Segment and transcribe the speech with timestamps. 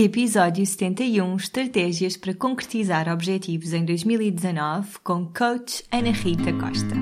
[0.00, 6.94] Episódio 71 Estratégias para concretizar objetivos em 2019 com coach Ana Rita Costa.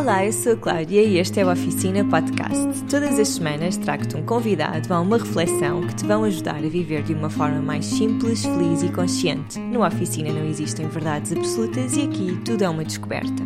[0.00, 2.84] Olá, eu sou a Cláudia e este é o Oficina Podcast.
[2.88, 7.02] Todas as semanas trago-te um convidado a uma reflexão que te vão ajudar a viver
[7.02, 9.58] de uma forma mais simples, feliz e consciente.
[9.58, 13.42] No Oficina não existem verdades absolutas e aqui tudo é uma descoberta.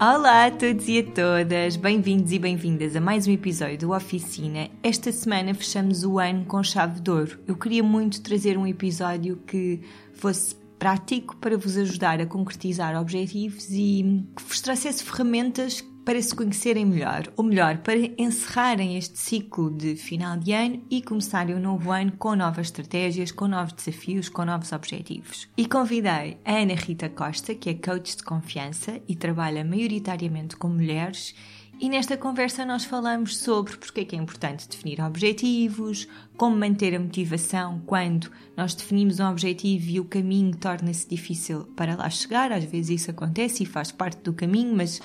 [0.00, 4.70] Olá a todos e a todas, bem-vindos e bem-vindas a mais um episódio do Oficina.
[4.82, 7.38] Esta semana fechamos o ano com chave de ouro.
[7.46, 9.82] Eu queria muito trazer um episódio que
[10.14, 16.34] fosse prático para vos ajudar a concretizar objetivos e que vos trouxesse ferramentas para se
[16.34, 21.60] conhecerem melhor, ou melhor, para encerrarem este ciclo de final de ano e começarem o
[21.60, 25.46] novo ano com novas estratégias, com novos desafios, com novos objetivos.
[25.54, 30.68] E convidei a Ana Rita Costa, que é coach de confiança e trabalha maioritariamente com
[30.68, 31.34] mulheres
[31.80, 36.94] e nesta conversa nós falamos sobre porque é que é importante definir objetivos, como manter
[36.94, 42.52] a motivação quando nós definimos um objetivo e o caminho torna-se difícil para lá chegar.
[42.52, 45.00] Às vezes isso acontece e faz parte do caminho, mas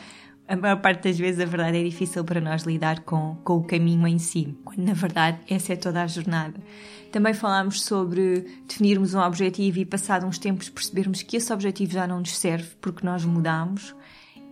[0.49, 3.63] a maior parte das vezes a verdade é difícil para nós lidar com, com o
[3.63, 6.59] caminho em si, quando na verdade essa é toda a jornada.
[7.09, 12.05] Também falámos sobre definirmos um objetivo e, passado uns tempos, percebermos que esse objetivo já
[12.05, 13.95] não nos serve porque nós mudamos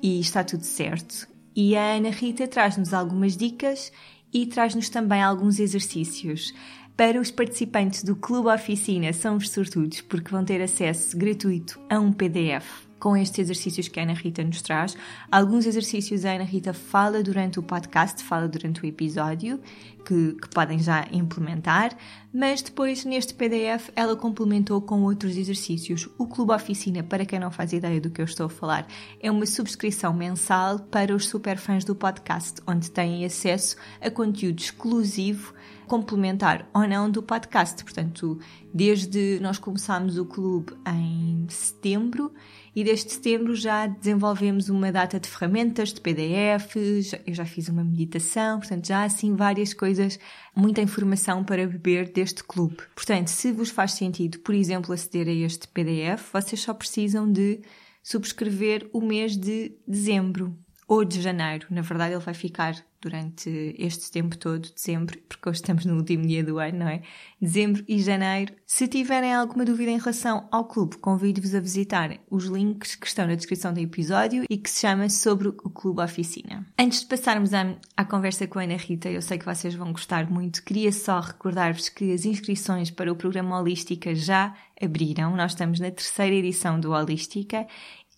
[0.02, 3.92] e está tudo certo e a Ana Rita traz-nos algumas dicas
[4.34, 6.54] e traz-nos também alguns exercícios.
[6.96, 12.00] Para os participantes do Clube Oficina, são os sortudos porque vão ter acesso gratuito a
[12.00, 14.96] um PDF com estes exercícios que a Ana Rita nos traz.
[15.30, 19.60] Alguns exercícios a Ana Rita fala durante o podcast, fala durante o episódio,
[20.06, 21.98] que, que, podem já implementar,
[22.34, 26.08] mas depois neste PDF ela complementou com outros exercícios.
[26.18, 28.88] O Clube Oficina, para quem não faz ideia do que eu estou a falar,
[29.20, 35.54] é uma subscrição mensal para os superfãs do podcast, onde têm acesso a conteúdo exclusivo
[35.88, 37.84] complementar ou não do podcast.
[37.84, 38.40] Portanto,
[38.74, 42.32] desde nós começámos o clube em setembro
[42.76, 47.84] e desde setembro já desenvolvemos uma data de ferramentas, de PDFs, eu já fiz uma
[47.84, 50.20] meditação, portanto já há assim várias coisas,
[50.56, 52.78] muita informação para beber deste clube.
[52.96, 57.62] Portanto, se vos faz sentido, por exemplo, aceder a este PDF, vocês só precisam de
[58.02, 60.58] subscrever o mês de dezembro
[60.88, 61.68] ou de janeiro.
[61.70, 66.26] Na verdade, ele vai ficar durante este tempo todo, dezembro, porque hoje estamos no último
[66.26, 67.02] dia do ano, não é?
[67.42, 68.54] Dezembro e janeiro.
[68.66, 73.28] Se tiverem alguma dúvida em relação ao clube, convido-vos a visitar os links que estão
[73.28, 76.66] na descrição do episódio e que se chama Sobre o Clube Oficina.
[76.80, 79.92] Antes de passarmos à, à conversa com a Ana Rita, eu sei que vocês vão
[79.92, 85.36] gostar muito, queria só recordar-vos que as inscrições para o programa Holística já abriram.
[85.36, 87.68] Nós estamos na terceira edição do Holística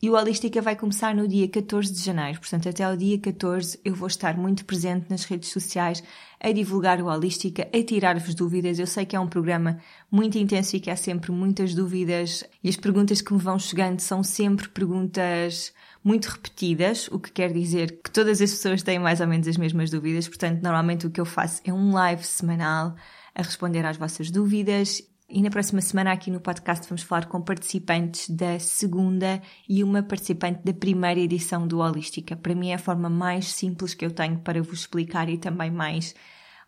[0.01, 3.79] e o Holística vai começar no dia 14 de janeiro, portanto, até ao dia 14
[3.83, 6.03] eu vou estar muito presente nas redes sociais
[6.39, 8.77] a divulgar o Holística, a tirar-vos dúvidas.
[8.77, 9.79] Eu sei que é um programa
[10.11, 13.99] muito intenso e que há sempre muitas dúvidas e as perguntas que me vão chegando
[13.99, 15.73] são sempre perguntas
[16.03, 19.57] muito repetidas, o que quer dizer que todas as pessoas têm mais ou menos as
[19.57, 20.27] mesmas dúvidas.
[20.27, 22.95] Portanto, normalmente o que eu faço é um live semanal
[23.33, 27.41] a responder às vossas dúvidas e na próxima semana aqui no podcast vamos falar com
[27.41, 32.35] participantes da segunda e uma participante da primeira edição do Holística.
[32.35, 35.71] Para mim é a forma mais simples que eu tenho para vos explicar e também
[35.71, 36.13] mais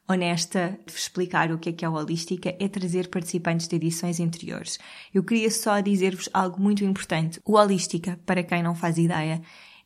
[0.09, 3.75] honesta de vos explicar o que é que é o Holística é trazer participantes de
[3.75, 4.79] edições anteriores.
[5.13, 7.39] Eu queria só dizer-vos algo muito importante.
[7.45, 9.39] O Holística, para quem não faz ideia,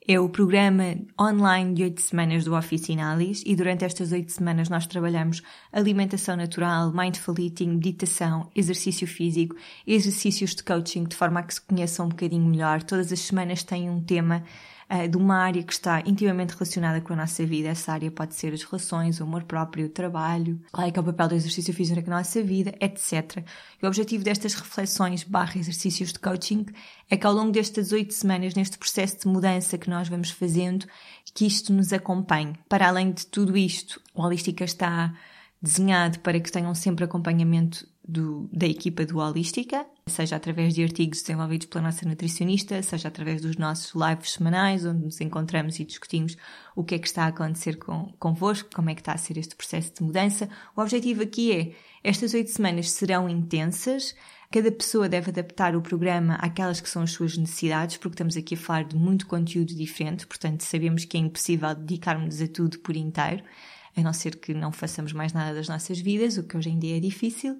[0.08, 4.88] é o programa online de 8 semanas do Oficinalis e durante estas 8 semanas nós
[4.88, 11.54] trabalhamos alimentação natural, mindful eating, meditação, exercício físico, exercícios de coaching de forma a que
[11.54, 12.82] se conheçam um bocadinho melhor.
[12.82, 14.44] Todas as semanas tem um tema
[14.92, 17.70] uh, de uma área que está intimamente relacionada com a nossa vida.
[17.70, 21.02] Essa área pode ser as relações, o amor próprio, o trabalho, qual é que é
[21.02, 23.44] o papel do exercício físico na nossa vida, etc.
[23.82, 26.66] E o objetivo destas reflexões barra exercícios de coaching
[27.10, 30.86] é que ao longo destas oito semanas, neste processo de mudança que nós vamos fazendo,
[31.34, 32.56] que isto nos acompanhe.
[32.68, 35.14] Para além de tudo isto, o Holística está
[35.62, 41.22] desenhado para que tenham sempre acompanhamento do, da equipa do Holística, seja através de artigos
[41.22, 46.36] desenvolvidos pela nossa nutricionista, seja através dos nossos lives semanais, onde nos encontramos e discutimos
[46.76, 49.38] o que é que está a acontecer com, convosco, como é que está a ser
[49.38, 50.50] este processo de mudança.
[50.76, 51.72] O objetivo aqui é,
[52.04, 54.16] estas oito semanas serão intensas,
[54.52, 58.56] cada pessoa deve adaptar o programa àquelas que são as suas necessidades, porque estamos aqui
[58.56, 62.96] a falar de muito conteúdo diferente, portanto sabemos que é impossível dedicarmos a tudo por
[62.98, 63.44] inteiro,
[63.96, 66.80] a não ser que não façamos mais nada das nossas vidas, o que hoje em
[66.80, 67.60] dia é difícil.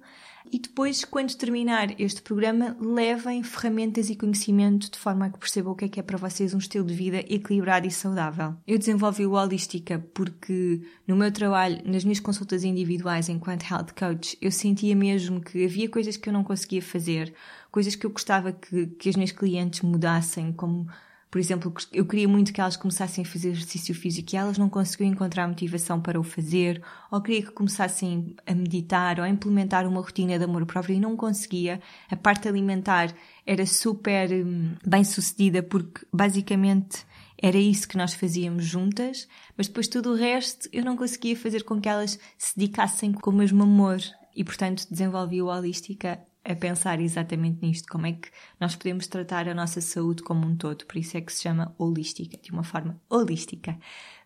[0.50, 5.72] E depois, quando terminar este programa, levem ferramentas e conhecimento de forma a que percebam
[5.72, 8.54] o que é que é para vocês um estilo de vida equilibrado e saudável.
[8.66, 14.36] Eu desenvolvi o Holística porque no meu trabalho, nas minhas consultas individuais enquanto health coach,
[14.40, 17.32] eu sentia mesmo que havia coisas que eu não conseguia fazer,
[17.70, 20.86] coisas que eu gostava que, que as minhas clientes mudassem, como
[21.32, 24.68] por exemplo, eu queria muito que elas começassem a fazer exercício físico e elas não
[24.68, 29.88] conseguiam encontrar motivação para o fazer, ou queria que começassem a meditar ou a implementar
[29.88, 31.80] uma rotina de amor próprio e não conseguia.
[32.10, 33.14] A parte alimentar
[33.46, 37.06] era super hum, bem sucedida porque basicamente
[37.40, 39.26] era isso que nós fazíamos juntas,
[39.56, 43.30] mas depois tudo o resto eu não conseguia fazer com que elas se dedicassem com
[43.30, 44.02] o mesmo amor
[44.36, 48.28] e portanto desenvolvi o Holística a pensar exatamente nisto, como é que
[48.58, 51.74] nós podemos tratar a nossa saúde como um todo, por isso é que se chama
[51.78, 53.78] holística, de uma forma holística.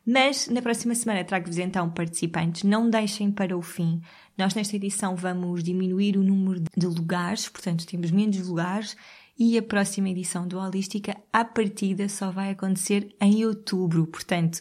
[0.05, 4.01] Mas na próxima semana trago-vos então participantes, não deixem para o fim.
[4.39, 8.97] Nós nesta edição vamos diminuir o número de lugares, portanto temos menos lugares,
[9.39, 14.61] e a próxima edição do Holística, à partida, só vai acontecer em outubro, portanto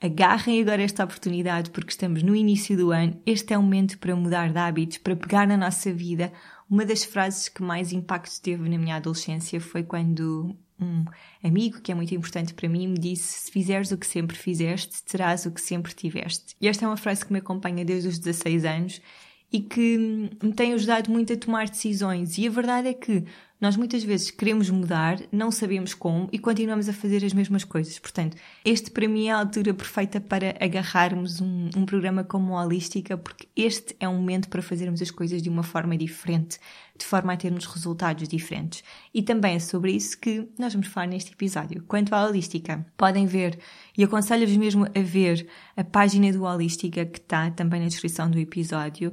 [0.00, 3.20] Agarrem agora esta oportunidade porque estamos no início do ano.
[3.26, 6.32] Este é o momento para mudar de hábitos, para pegar na nossa vida
[6.70, 11.04] uma das frases que mais impacto teve na minha adolescência foi quando um
[11.42, 15.02] amigo que é muito importante para mim me disse: Se fizeres o que sempre fizeste,
[15.04, 16.54] terás o que sempre tiveste.
[16.60, 19.02] E esta é uma frase que me acompanha desde os 16 anos
[19.50, 22.36] e que me tem ajudado muito a tomar decisões.
[22.38, 23.24] E a verdade é que
[23.60, 27.98] nós muitas vezes queremos mudar, não sabemos como e continuamos a fazer as mesmas coisas.
[27.98, 32.64] Portanto, este para mim é a altura perfeita para agarrarmos um, um programa como a
[32.64, 36.58] Holística, porque este é um momento para fazermos as coisas de uma forma diferente,
[36.96, 38.84] de forma a termos resultados diferentes.
[39.12, 41.82] E também é sobre isso que nós vamos falar neste episódio.
[41.88, 43.58] Quanto à Holística, podem ver,
[43.96, 48.38] e aconselho-vos mesmo a ver a página do Holística que está também na descrição do
[48.38, 49.12] episódio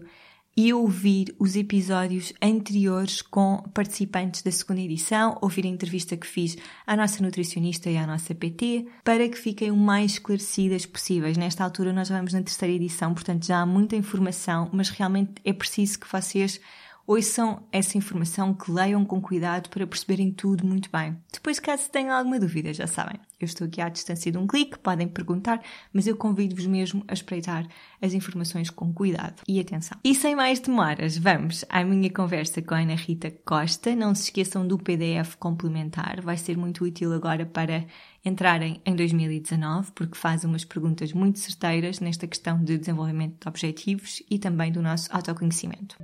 [0.58, 6.58] e ouvir os episódios anteriores com participantes da segunda edição, ouvir a entrevista que fiz
[6.88, 11.36] à nossa nutricionista e à nossa PT, para que fiquem o mais esclarecidas possíveis.
[11.36, 15.52] Nesta altura nós vamos na terceira edição, portanto já há muita informação, mas realmente é
[15.52, 16.62] preciso que vocês
[17.08, 21.16] ouçam essa informação, que leiam com cuidado para perceberem tudo muito bem.
[21.32, 24.80] Depois, caso tenham alguma dúvida, já sabem, eu estou aqui à distância de um clique,
[24.80, 25.62] podem perguntar,
[25.94, 27.68] mas eu convido-vos mesmo a espreitar
[28.02, 29.98] as informações com cuidado e atenção.
[30.04, 33.96] E sem mais demoras, vamos à minha conversa com a Ana Rita Costa.
[33.96, 37.86] Não se esqueçam do PDF complementar, vai ser muito útil agora para
[38.26, 44.24] entrarem em 2019, porque faz umas perguntas muito certeiras nesta questão de desenvolvimento de objetivos
[44.30, 45.96] e também do nosso autoconhecimento.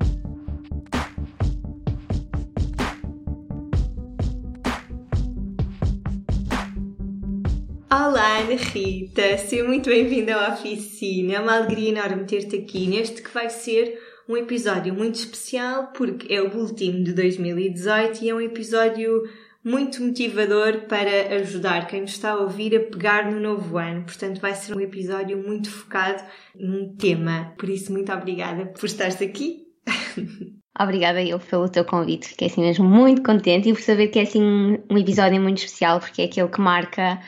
[7.89, 11.33] Olá, Ana Rita, seja muito bem-vinda à oficina.
[11.33, 16.33] É uma alegria enorme ter-te aqui neste que vai ser um episódio muito especial porque
[16.33, 19.23] é o último de 2018 e é um episódio
[19.63, 24.03] muito motivador para ajudar quem nos está a ouvir a pegar no novo ano.
[24.03, 26.23] Portanto, vai ser um episódio muito focado
[26.55, 27.53] num tema.
[27.57, 29.67] Por isso, muito obrigada por estares aqui.
[30.79, 34.21] Obrigada eu pelo teu convite, fiquei assim mesmo muito contente e por saber que é
[34.21, 37.19] assim um episódio muito especial porque é aquele que marca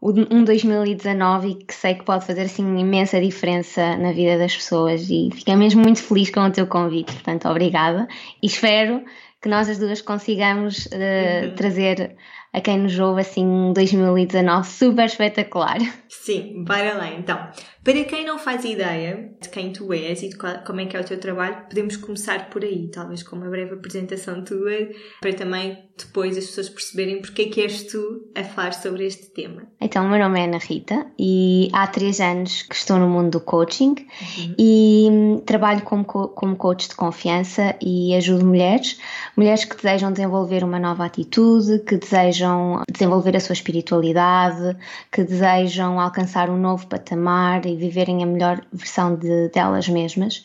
[0.00, 5.08] um 2019 e que sei que pode fazer assim imensa diferença na vida das pessoas
[5.10, 8.06] e fiquei mesmo muito feliz com o teu convite, portanto obrigada
[8.40, 9.02] e espero
[9.44, 11.54] que nós as duas consigamos uh, uhum.
[11.54, 12.16] trazer
[12.54, 15.78] a quem nos ouve assim um 2019 super espetacular.
[16.08, 17.48] Sim, bora lá então.
[17.82, 20.96] Para quem não faz ideia de quem tu és e de qual, como é que
[20.96, 24.88] é o teu trabalho, podemos começar por aí, talvez com uma breve apresentação tua,
[25.20, 29.30] para também depois as pessoas perceberem porque é que és tu a falar sobre este
[29.32, 29.62] tema.
[29.80, 33.32] Então, o meu nome é Ana Rita e há três anos que estou no mundo
[33.32, 34.54] do coaching uhum.
[34.58, 38.98] e hum, trabalho como, como coach de confiança e ajudo mulheres,
[39.36, 42.43] mulheres que desejam desenvolver uma nova atitude, que desejam
[42.90, 44.76] desenvolver a sua espiritualidade,
[45.10, 50.44] que desejam alcançar um novo patamar e viverem a melhor versão de, delas mesmas,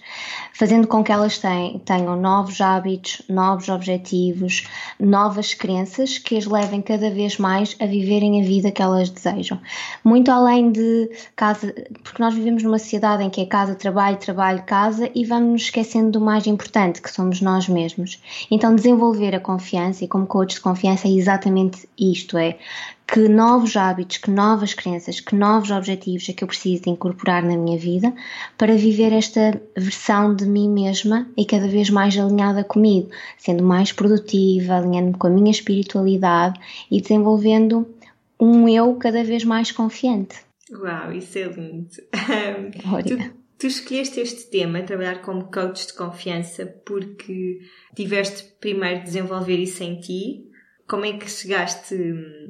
[0.54, 1.40] fazendo com que elas
[1.86, 4.68] tenham novos hábitos, novos objetivos,
[5.00, 9.60] novas crenças que as levem cada vez mais a viverem a vida que elas desejam.
[10.04, 14.64] Muito além de casa, porque nós vivemos numa sociedade em que é casa, trabalho, trabalho,
[14.64, 18.22] casa e vamos nos esquecendo do mais importante, que somos nós mesmos.
[18.52, 22.58] Então, desenvolver a confiança e como coach de confiança é exatamente isto: é
[23.08, 27.44] que novos hábitos, que novas crenças, que novos objetivos é que eu preciso de incorporar
[27.44, 28.14] na minha vida
[28.58, 33.92] para viver esta versão de mim mesma e cada vez mais alinhada comigo, sendo mais
[33.92, 36.60] produtiva, alinhando-me com a minha espiritualidade
[36.92, 37.88] e desenvolvendo
[38.40, 40.38] um eu cada vez mais confiante.
[40.72, 41.90] Uau, isso é lindo.
[43.08, 47.60] Tu Tu escolheste este tema, trabalhar como coach de confiança, porque
[47.94, 50.49] tiveste primeiro de desenvolver isso em ti.
[50.90, 51.96] Como é que chegaste?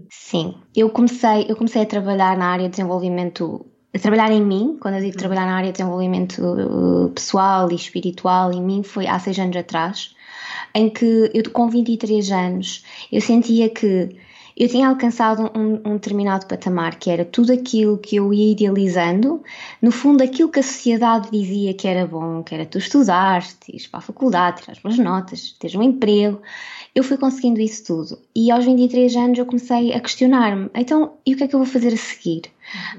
[0.09, 4.77] Sim, eu comecei, eu comecei a trabalhar na área de desenvolvimento, a trabalhar em mim,
[4.79, 5.19] quando eu digo uhum.
[5.19, 9.57] trabalhar na área de desenvolvimento uh, pessoal e espiritual em mim, foi há seis anos
[9.57, 10.15] atrás,
[10.73, 14.15] em que eu com 23 anos eu sentia que
[14.59, 19.41] eu tinha alcançado um, um, determinado patamar, que era tudo aquilo que eu ia idealizando,
[19.81, 23.87] no fundo aquilo que a sociedade dizia que era bom, que era tu estudar, ires
[23.87, 26.41] para a faculdade, tirar as boas notas, teres um emprego,
[26.93, 28.19] eu fui conseguindo isso tudo.
[28.35, 31.59] E aos 23 anos eu comecei a questionar-me, então, e o que é que eu
[31.59, 32.43] vou fazer a seguir?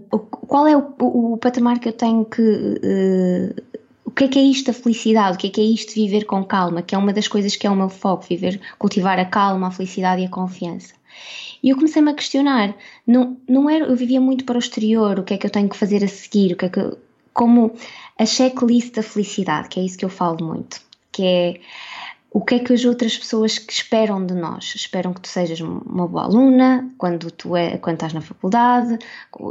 [0.09, 2.42] Qual é o, o, o patamar que eu tenho que...
[2.42, 5.37] Uh, o que é que é isto a felicidade?
[5.37, 6.82] O que é que é isto viver com calma?
[6.82, 9.70] Que é uma das coisas que é o meu foco, viver, cultivar a calma, a
[9.70, 10.94] felicidade e a confiança.
[11.62, 12.75] E eu comecei-me a questionar,
[13.06, 15.68] não, não era, eu vivia muito para o exterior, o que é que eu tenho
[15.68, 16.97] que fazer a seguir, o que é que,
[17.32, 17.73] como
[18.18, 20.80] a checklist da felicidade, que é isso que eu falo muito,
[21.12, 21.61] que é
[22.32, 24.72] o que é que as outras pessoas esperam de nós?
[24.76, 28.99] Esperam que tu sejas uma boa aluna quando, tu é, quando estás na faculdade,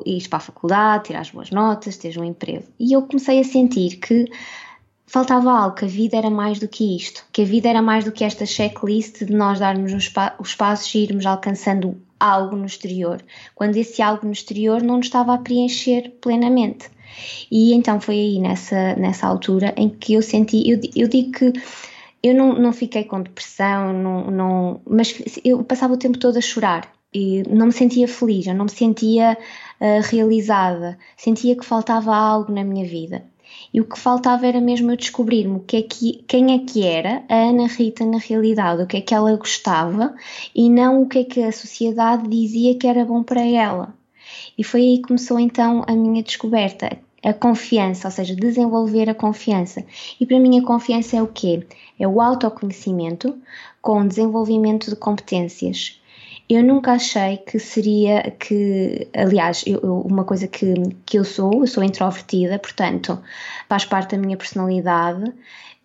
[0.05, 2.63] ires para a faculdade, tirar boas notas, teres um emprego.
[2.79, 4.31] E eu comecei a sentir que
[5.05, 8.05] faltava algo, que a vida era mais do que isto, que a vida era mais
[8.05, 10.09] do que esta checklist de nós darmos os,
[10.39, 13.21] os passos e irmos alcançando algo no exterior,
[13.55, 16.89] quando esse algo no exterior não nos estava a preencher plenamente.
[17.51, 21.53] E então foi aí nessa, nessa altura em que eu senti, eu, eu digo que
[22.21, 26.41] eu não, não fiquei com depressão, não, não, mas eu passava o tempo todo a
[26.41, 29.37] chorar e não me sentia feliz, eu não me sentia
[29.79, 33.23] uh, realizada, sentia que faltava algo na minha vida.
[33.73, 36.85] E o que faltava era mesmo eu descobrir-me o que é que, quem é que
[36.85, 40.15] era a Ana Rita na realidade, o que é que ela gostava
[40.53, 43.93] e não o que é que a sociedade dizia que era bom para ela.
[44.57, 49.15] E foi aí que começou então a minha descoberta, a confiança, ou seja, desenvolver a
[49.15, 49.83] confiança.
[50.19, 51.65] E para mim a confiança é o quê?
[51.99, 53.37] É o autoconhecimento
[53.81, 55.99] com desenvolvimento de competências.
[56.49, 60.73] Eu nunca achei que seria que, aliás, eu, uma coisa que,
[61.05, 63.21] que eu sou, eu sou introvertida, portanto,
[63.67, 65.31] faz parte da minha personalidade,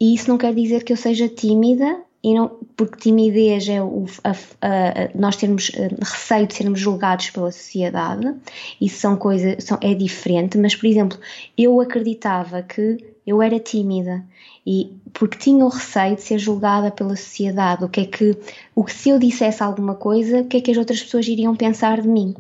[0.01, 4.31] e isso não quer dizer que eu seja tímida, não, porque timidez é o, a,
[4.31, 8.35] a, nós termos eh, receio de sermos julgados pela sociedade,
[8.81, 11.19] isso são coisas, são, é diferente, mas por exemplo,
[11.59, 14.25] eu acreditava que eu era tímida
[14.67, 18.37] e porque tinha o receio de ser julgada pela sociedade, o que é que,
[18.75, 21.55] o que se eu dissesse alguma coisa, o que é que as outras pessoas iriam
[21.55, 22.35] pensar de mim?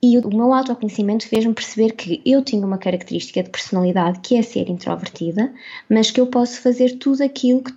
[0.00, 4.42] E o meu autoconhecimento fez-me perceber que eu tinha uma característica de personalidade que é
[4.42, 5.52] ser introvertida,
[5.88, 7.72] mas que eu posso fazer tudo aquilo que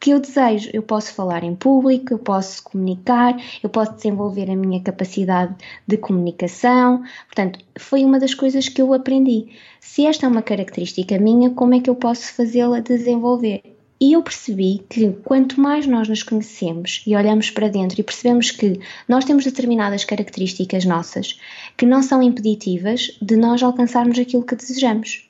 [0.00, 0.70] que eu desejo.
[0.72, 5.54] Eu posso falar em público, eu posso comunicar, eu posso desenvolver a minha capacidade
[5.86, 7.02] de comunicação.
[7.26, 9.48] Portanto, foi uma das coisas que eu aprendi.
[9.80, 13.62] Se esta é uma característica minha, como é que eu posso fazê-la desenvolver?
[14.00, 18.50] E eu percebi que quanto mais nós nos conhecemos e olhamos para dentro e percebemos
[18.50, 21.38] que nós temos determinadas características nossas
[21.76, 25.23] que não são impeditivas de nós alcançarmos aquilo que desejamos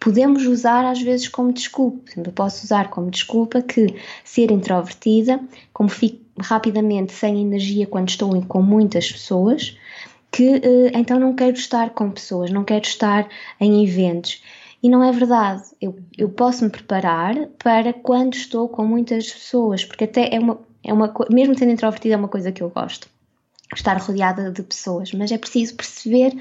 [0.00, 2.10] podemos usar às vezes como desculpa.
[2.16, 5.38] Eu posso usar como desculpa que ser introvertida,
[5.72, 9.76] como fico rapidamente sem energia quando estou com muitas pessoas,
[10.32, 13.28] que uh, então não quero estar com pessoas, não quero estar
[13.60, 14.42] em eventos.
[14.82, 15.62] E não é verdade.
[15.78, 20.58] Eu, eu posso me preparar para quando estou com muitas pessoas, porque até é uma,
[20.82, 23.06] é uma mesmo sendo introvertida, é uma coisa que eu gosto.
[23.74, 26.34] Estar rodeada de pessoas, mas é preciso perceber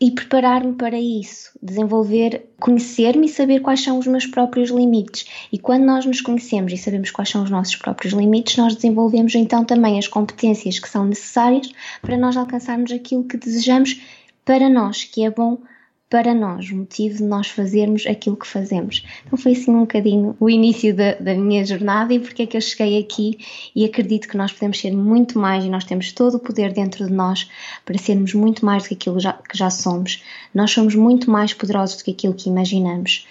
[0.00, 5.26] e preparar-me para isso, desenvolver, conhecer-me e saber quais são os meus próprios limites.
[5.52, 9.34] E quando nós nos conhecemos e sabemos quais são os nossos próprios limites, nós desenvolvemos
[9.34, 11.70] então também as competências que são necessárias
[12.02, 14.00] para nós alcançarmos aquilo que desejamos
[14.44, 15.58] para nós, que é bom
[16.08, 19.04] para nós, o motivo de nós fazermos aquilo que fazemos.
[19.26, 22.56] Então foi assim um bocadinho o início da, da, minha jornada e porque é que
[22.56, 23.38] eu cheguei aqui
[23.74, 27.06] e acredito que nós podemos ser muito mais e nós temos todo o poder dentro
[27.06, 27.50] de nós
[27.84, 30.22] para sermos muito mais do que aquilo já, que já somos.
[30.54, 33.26] Nós somos muito mais poderosos do que aquilo que imaginamos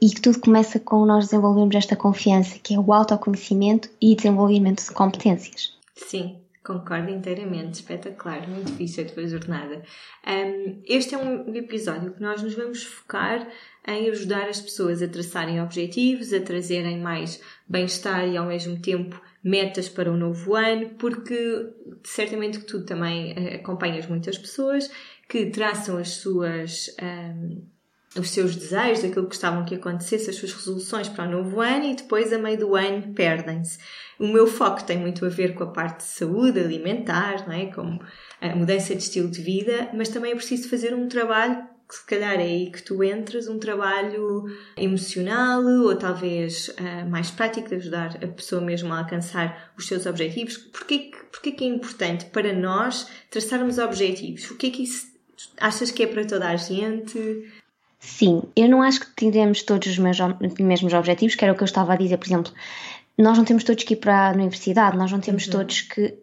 [0.00, 4.84] e que tudo começa com nós desenvolvermos esta confiança que é o autoconhecimento e desenvolvimento
[4.84, 5.72] de competências.
[5.96, 6.36] Sim,
[6.68, 9.82] Concordo inteiramente, espetacular, muito fixe a tua jornada.
[10.26, 13.48] Um, este é um episódio que nós nos vamos focar
[13.86, 19.18] em ajudar as pessoas a traçarem objetivos, a trazerem mais bem-estar e ao mesmo tempo
[19.42, 21.70] metas para o novo ano, porque
[22.04, 24.90] certamente que tu também eh, acompanhas muitas pessoas
[25.26, 26.94] que traçam as suas.
[27.02, 27.77] Um,
[28.20, 31.84] os seus desejos, aquilo que gostavam que acontecesse, as suas resoluções para o novo ano
[31.84, 33.78] e depois, a meio do ano, perdem-se.
[34.18, 37.66] O meu foco tem muito a ver com a parte de saúde alimentar, não é?
[37.66, 38.00] como
[38.40, 42.04] a mudança de estilo de vida, mas também é preciso fazer um trabalho que se
[42.04, 44.44] calhar é aí que tu entras, um trabalho
[44.76, 50.04] emocional ou talvez uh, mais prático de ajudar a pessoa mesmo a alcançar os seus
[50.04, 50.58] objetivos.
[50.58, 54.50] Porquê, porquê que é importante para nós traçarmos objetivos?
[54.50, 55.08] O que é que isso
[55.58, 57.50] achas que é para toda a gente?
[57.98, 61.66] Sim, eu não acho que tendemos todos os mesmos objetivos, que era o que eu
[61.66, 62.52] estava a dizer, por exemplo,
[63.16, 65.52] nós não temos todos que ir para a universidade, nós não temos uhum.
[65.52, 66.14] todos que.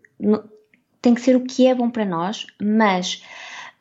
[1.02, 3.22] tem que ser o que é bom para nós, mas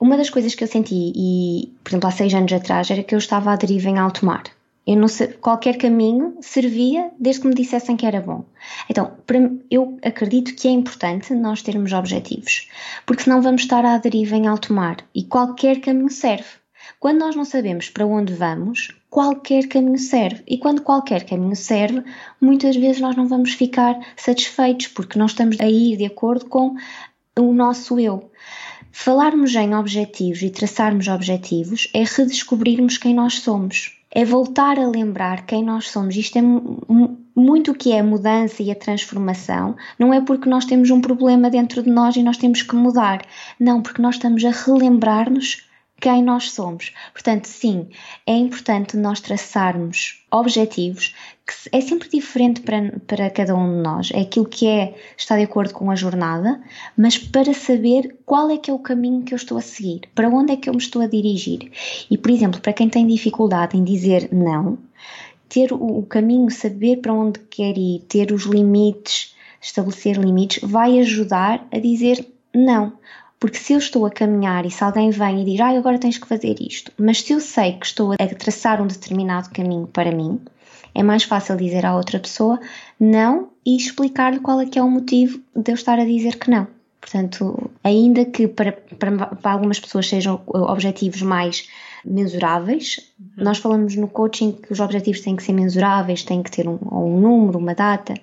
[0.00, 3.14] uma das coisas que eu senti, e por exemplo há seis anos atrás, era que
[3.14, 4.42] eu estava a deriva em alto mar.
[4.86, 8.44] Eu não sei, qualquer caminho servia desde que me dissessem que era bom.
[8.90, 12.68] Então, para, eu acredito que é importante nós termos objetivos,
[13.06, 16.44] porque senão vamos estar à deriva em alto mar e qualquer caminho serve.
[17.04, 20.42] Quando nós não sabemos para onde vamos, qualquer caminho serve.
[20.48, 22.02] E quando qualquer caminho serve,
[22.40, 26.74] muitas vezes nós não vamos ficar satisfeitos porque nós estamos a ir de acordo com
[27.38, 28.30] o nosso eu.
[28.90, 34.00] Falarmos em objetivos e traçarmos objetivos é redescobrirmos quem nós somos.
[34.10, 36.16] É voltar a lembrar quem nós somos.
[36.16, 36.42] Isto é
[37.36, 39.76] muito o que é a mudança e a transformação.
[39.98, 43.26] Não é porque nós temos um problema dentro de nós e nós temos que mudar.
[43.60, 45.64] Não, porque nós estamos a relembrar-nos
[46.04, 46.92] quem nós somos.
[47.14, 47.88] Portanto, sim,
[48.26, 51.14] é importante nós traçarmos objetivos
[51.46, 54.10] que é sempre diferente para, para cada um de nós.
[54.12, 56.62] É aquilo que é, está de acordo com a jornada,
[56.94, 60.28] mas para saber qual é que é o caminho que eu estou a seguir, para
[60.28, 61.72] onde é que eu me estou a dirigir.
[62.10, 64.76] E, por exemplo, para quem tem dificuldade em dizer não,
[65.48, 70.98] ter o, o caminho, saber para onde quer ir, ter os limites, estabelecer limites, vai
[70.98, 72.92] ajudar a dizer não.
[73.44, 76.16] Porque se eu estou a caminhar e se alguém vem e diz, ah, agora tens
[76.16, 80.10] que fazer isto, mas se eu sei que estou a traçar um determinado caminho para
[80.10, 80.40] mim,
[80.94, 82.58] é mais fácil dizer à outra pessoa
[82.98, 86.50] não e explicar-lhe qual é que é o motivo de eu estar a dizer que
[86.50, 86.66] não.
[86.98, 91.68] Portanto, ainda que para, para, para algumas pessoas sejam objetivos mais
[92.02, 93.12] mensuráveis.
[93.18, 93.44] Uhum.
[93.44, 96.78] Nós falamos no coaching que os objetivos têm que ser mensuráveis, têm que ter um,
[96.90, 98.14] um número, uma data,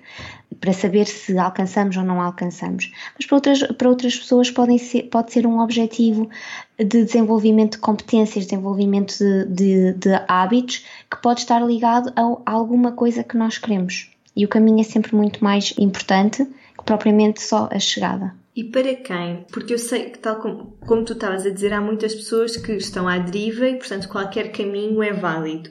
[0.62, 2.92] para saber se alcançamos ou não alcançamos.
[3.18, 6.30] Mas para outras, para outras pessoas podem ser, pode ser um objetivo
[6.78, 12.92] de desenvolvimento de competências, desenvolvimento de, de, de hábitos, que pode estar ligado a, alguma
[12.92, 14.08] coisa que nós queremos.
[14.36, 18.32] E o caminho é sempre muito mais importante que propriamente só a chegada.
[18.54, 19.44] E para quem?
[19.50, 22.72] Porque eu sei que, tal como, como tu estavas a dizer, há muitas pessoas que
[22.74, 25.70] estão à deriva e, portanto, qualquer caminho é válido.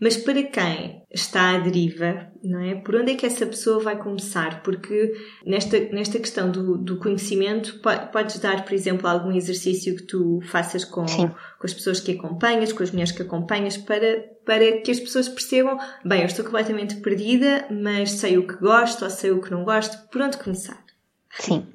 [0.00, 2.74] Mas para quem está à deriva, não é?
[2.76, 4.62] Por onde é que essa pessoa vai começar?
[4.62, 5.12] Porque
[5.44, 10.84] nesta, nesta questão do, do conhecimento, podes dar, por exemplo, algum exercício que tu faças
[10.84, 15.00] com, com as pessoas que acompanhas, com as mulheres que acompanhas, para, para que as
[15.00, 19.40] pessoas percebam, bem, eu estou completamente perdida, mas sei o que gosto ou sei o
[19.42, 20.89] que não gosto, por onde começar?
[21.38, 21.66] Sim.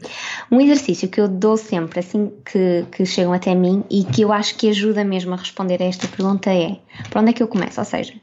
[0.52, 4.34] Um exercício que eu dou sempre assim que, que chegam até mim e que eu
[4.34, 7.48] acho que ajuda mesmo a responder a esta pergunta é: para onde é que eu
[7.48, 7.80] começo?
[7.80, 8.14] Ou seja,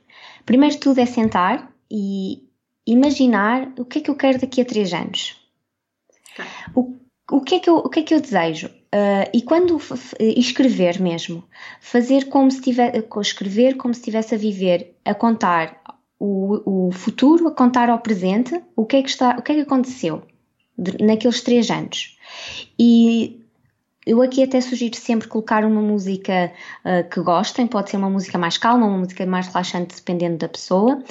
[0.45, 2.42] primeiro de tudo é sentar e
[2.87, 5.40] imaginar o que é que eu quero daqui a três anos.
[6.75, 6.97] O,
[7.31, 8.68] o, que, é que eu, o que é que eu desejo?
[8.95, 9.79] Uh, e quando
[10.21, 11.45] escrever mesmo,
[11.81, 15.81] fazer como se tivesse, escrever como se estivesse a viver, a contar
[16.18, 19.55] o, o futuro, a contar ao presente, o que é que está, o que é
[19.57, 20.23] que aconteceu
[20.77, 22.19] naqueles três anos.
[22.79, 23.43] E
[24.05, 26.53] eu aqui até sugiro sempre colocar uma música
[26.85, 30.49] uh, que gostem, pode ser uma música mais calma, uma música mais relaxante, dependendo da
[30.49, 31.03] pessoa,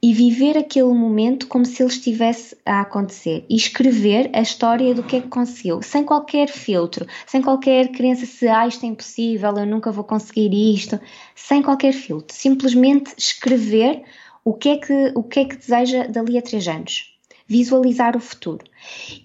[0.00, 3.44] e viver aquele momento como se ele estivesse a acontecer.
[3.50, 8.24] E escrever a história do que é que conseguiu, sem qualquer filtro, sem qualquer crença
[8.26, 11.00] se ah, isto é impossível, eu nunca vou conseguir isto,
[11.34, 14.04] sem qualquer filtro, simplesmente escrever
[14.44, 17.15] o que é que, o que, é que deseja dali a três anos
[17.48, 18.64] visualizar o futuro.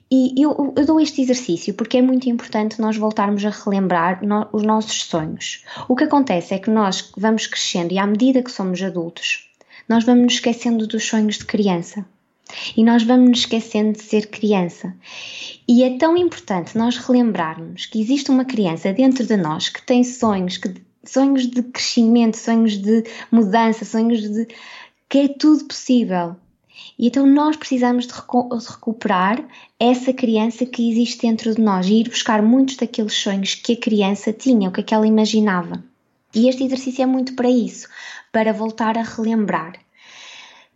[0.10, 4.48] E eu, eu, dou este exercício porque é muito importante nós voltarmos a relembrar no,
[4.52, 5.64] os nossos sonhos.
[5.88, 9.50] O que acontece é que nós vamos crescendo e à medida que somos adultos,
[9.88, 12.06] nós vamos nos esquecendo dos sonhos de criança.
[12.76, 14.94] E nós vamos nos esquecendo de ser criança.
[15.68, 20.04] E é tão importante nós relembrarmos que existe uma criança dentro de nós que tem
[20.04, 20.74] sonhos, que,
[21.06, 24.48] sonhos de crescimento, sonhos de mudança, sonhos de
[25.08, 26.36] que é tudo possível.
[26.98, 29.44] E então nós precisamos de recuperar
[29.80, 33.78] essa criança que existe dentro de nós e ir buscar muitos daqueles sonhos que a
[33.78, 35.84] criança tinha, o que é que ela imaginava.
[36.34, 37.88] E este exercício é muito para isso,
[38.32, 39.74] para voltar a relembrar.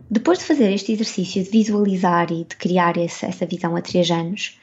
[0.09, 4.11] Depois de fazer este exercício de visualizar e de criar essa, essa visão a três
[4.11, 4.59] anos,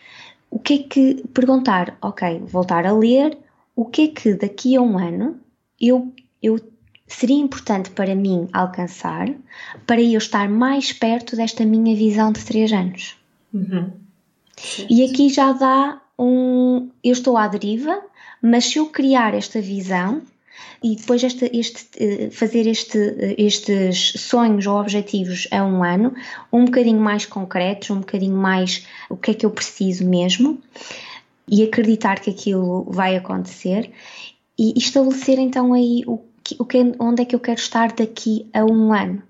[0.51, 1.97] o que é que perguntar?
[2.03, 3.39] Ok, voltar a ler,
[3.75, 5.41] o que é que daqui a um ano
[5.81, 6.13] eu,
[6.43, 6.61] eu
[7.07, 9.29] seria importante para mim alcançar
[9.87, 13.17] para eu estar mais perto desta minha visão de três anos.
[13.53, 13.91] Uhum.
[14.89, 16.91] E aqui já dá um.
[17.03, 18.01] Eu estou à deriva,
[18.41, 20.23] mas se eu criar esta visão,
[20.83, 26.15] e depois este, este, eh, fazer este, eh, estes sonhos ou objetivos a um ano,
[26.53, 30.61] um bocadinho mais concretos, um bocadinho mais o que é que eu preciso mesmo
[31.49, 33.93] e acreditar que aquilo vai acontecer
[34.59, 36.57] e estabelecer então aí o que,
[36.99, 39.23] onde é que eu quero estar daqui a um ano.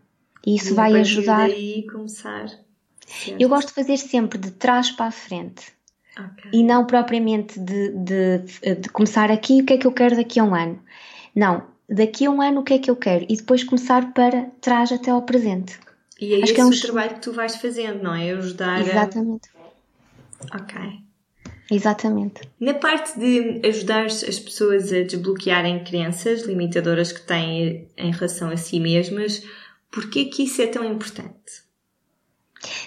[0.46, 1.48] E isso e vai ajudar.
[1.48, 2.48] Daí começar.
[3.07, 3.40] Certo.
[3.40, 5.72] Eu gosto de fazer sempre de trás para a frente.
[6.12, 6.51] Okay.
[6.53, 10.40] E não propriamente de, de, de começar aqui o que é que eu quero daqui
[10.40, 10.81] a um ano.
[11.35, 14.46] Não, daqui a um ano o que é que eu quero e depois começar para
[14.61, 15.79] trás até ao presente.
[16.20, 16.68] E é Acho esse é um...
[16.68, 18.31] o trabalho que tu vais fazendo, não é?
[18.33, 19.48] Ajudar Exatamente.
[20.51, 20.59] A...
[20.59, 21.03] Ok.
[21.75, 22.43] Exatamente.
[22.61, 28.57] Na parte de ajudar as pessoas a desbloquearem crenças limitadoras que têm em relação a
[28.57, 29.43] si mesmas,
[29.91, 31.63] porquê que isso é tão importante?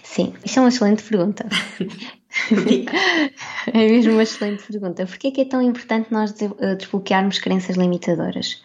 [0.04, 1.48] Sim, isso é uma excelente pergunta.
[3.74, 5.06] é mesmo uma excelente pergunta.
[5.06, 8.62] Porquê que é tão importante nós eh, desbloquearmos crenças limitadoras?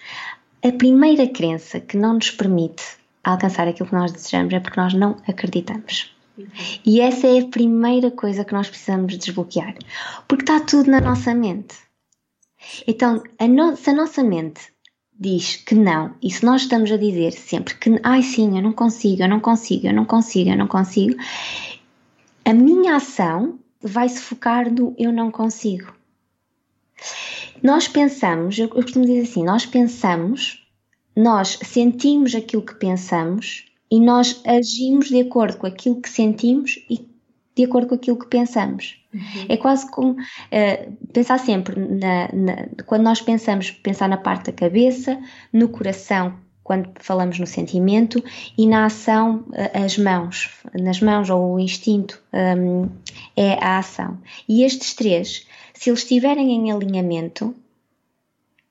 [0.62, 2.82] A primeira crença que não nos permite
[3.22, 6.14] alcançar aquilo que nós desejamos é porque nós não acreditamos.
[6.84, 9.74] E essa é a primeira coisa que nós precisamos desbloquear.
[10.28, 11.76] Porque está tudo na nossa mente.
[12.86, 14.60] Então, a no se a nossa mente
[15.18, 18.72] diz que não, e se nós estamos a dizer sempre que, ai sim, eu não
[18.72, 21.14] consigo, eu não consigo, eu não consigo, eu não consigo,
[22.42, 25.92] a minha ação vai se focar no eu não consigo.
[27.62, 30.66] Nós pensamos, eu costumo dizer assim, nós pensamos,
[31.14, 37.08] nós sentimos aquilo que pensamos e nós agimos de acordo com aquilo que sentimos e
[37.54, 38.96] de acordo com aquilo que pensamos.
[39.12, 39.46] Uhum.
[39.48, 44.52] É quase como uh, pensar sempre na, na, quando nós pensamos, pensar na parte da
[44.52, 45.20] cabeça,
[45.52, 48.22] no coração, quando falamos no sentimento,
[48.56, 52.88] e na ação, uh, as mãos, nas mãos ou o instinto um,
[53.36, 54.18] é a ação.
[54.48, 57.54] E estes três, se eles estiverem em alinhamento,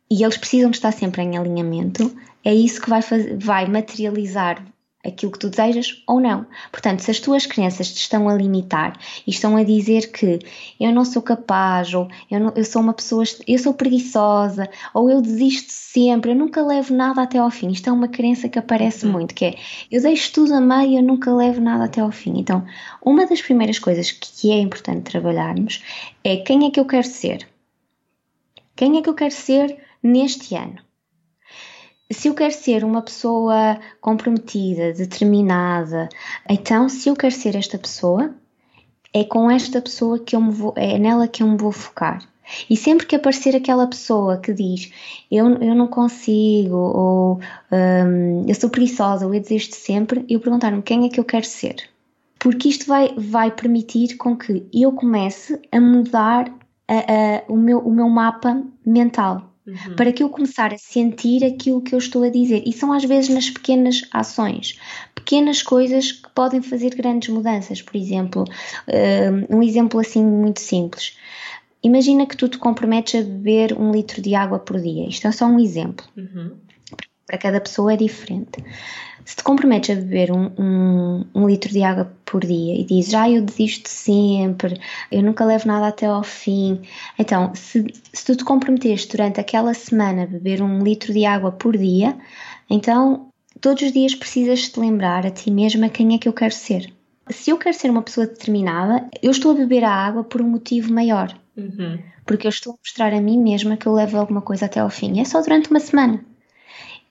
[0.09, 4.65] e eles precisam de estar sempre em alinhamento, é isso que vai, fazer, vai materializar
[5.05, 6.45] aquilo que tu desejas ou não.
[6.71, 10.39] Portanto, se as tuas crenças te estão a limitar e estão a dizer que
[10.79, 15.09] eu não sou capaz, ou eu, não, eu sou uma pessoa, eu sou preguiçosa, ou
[15.09, 17.71] eu desisto sempre, eu nunca levo nada até ao fim.
[17.71, 19.13] Isto é uma crença que aparece uhum.
[19.13, 19.55] muito, que é
[19.89, 22.37] eu deixo tudo a meio e eu nunca levo nada até ao fim.
[22.37, 22.65] Então,
[23.01, 25.81] uma das primeiras coisas que é importante trabalharmos
[26.23, 27.47] é quem é que eu quero ser.
[28.75, 30.88] Quem é que eu quero ser neste ano?
[32.11, 36.09] Se eu quero ser uma pessoa comprometida, determinada,
[36.49, 38.33] então se eu quero ser esta pessoa,
[39.13, 42.27] é com esta pessoa que eu me vou, é nela que eu me vou focar.
[42.67, 44.91] E sempre que aparecer aquela pessoa que diz
[45.29, 47.39] eu, eu não consigo, ou
[47.71, 51.45] um, eu sou preguiçosa, ou eu desisto sempre, eu perguntar-me quem é que eu quero
[51.45, 51.75] ser.
[52.39, 56.51] Porque isto vai, vai permitir com que eu comece a mudar
[56.87, 59.95] a, a, o, meu, o meu mapa mental uhum.
[59.95, 62.63] para que eu começar a sentir aquilo que eu estou a dizer.
[62.65, 64.79] E são às vezes nas pequenas ações,
[65.15, 67.81] pequenas coisas que podem fazer grandes mudanças.
[67.81, 71.17] Por exemplo, uh, um exemplo assim muito simples.
[71.81, 75.07] Imagina que tu te comprometes a beber um litro de água por dia.
[75.07, 76.05] Isto é só um exemplo.
[76.17, 76.51] Uhum.
[77.25, 78.63] Para cada pessoa é diferente
[79.29, 83.13] se te comprometes a beber um, um, um, litro de água por dia e dizes,
[83.13, 86.81] ah, eu desisto sempre, eu nunca levo nada até ao fim.
[87.19, 91.51] Então, se, se tu te comprometeste durante aquela semana a beber um litro de água
[91.51, 92.17] por dia,
[92.67, 93.27] então
[93.61, 96.91] todos os dias precisas te lembrar a ti mesma quem é que eu quero ser.
[97.29, 100.49] Se eu quero ser uma pessoa determinada, eu estou a beber a água por um
[100.49, 101.39] motivo maior.
[101.55, 101.99] Uhum.
[102.25, 104.89] Porque eu estou a mostrar a mim mesma que eu levo alguma coisa até ao
[104.89, 105.19] fim.
[105.19, 106.19] É só durante uma semana.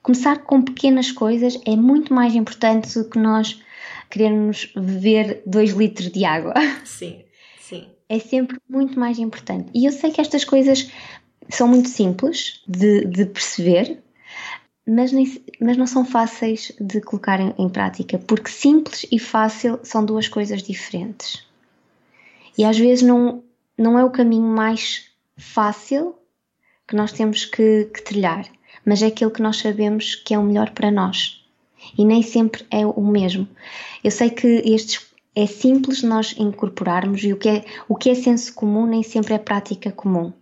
[0.09, 3.63] Começar com pequenas coisas é muito mais importante do que nós
[4.09, 6.55] querermos beber 2 litros de água.
[6.83, 7.27] Sim,
[7.61, 7.87] sim.
[8.09, 9.69] É sempre muito mais importante.
[9.75, 10.91] E eu sei que estas coisas
[11.51, 14.03] são muito simples de, de perceber,
[14.87, 19.79] mas, nem, mas não são fáceis de colocar em, em, prática, porque simples e fácil
[19.83, 21.47] são duas coisas diferentes.
[22.57, 23.45] E às vezes não,
[23.77, 26.15] não é o caminho mais fácil
[26.87, 28.49] que nós temos que, que trilhar
[28.89, 31.45] mas é aquilo que nós sabemos que é o melhor para nós.
[31.97, 33.47] E nem sempre é o mesmo.
[34.03, 38.15] Eu sei que estes é simples nós incorporarmos e o que é, o que é
[38.15, 40.33] senso comum nem sempre é prática comum.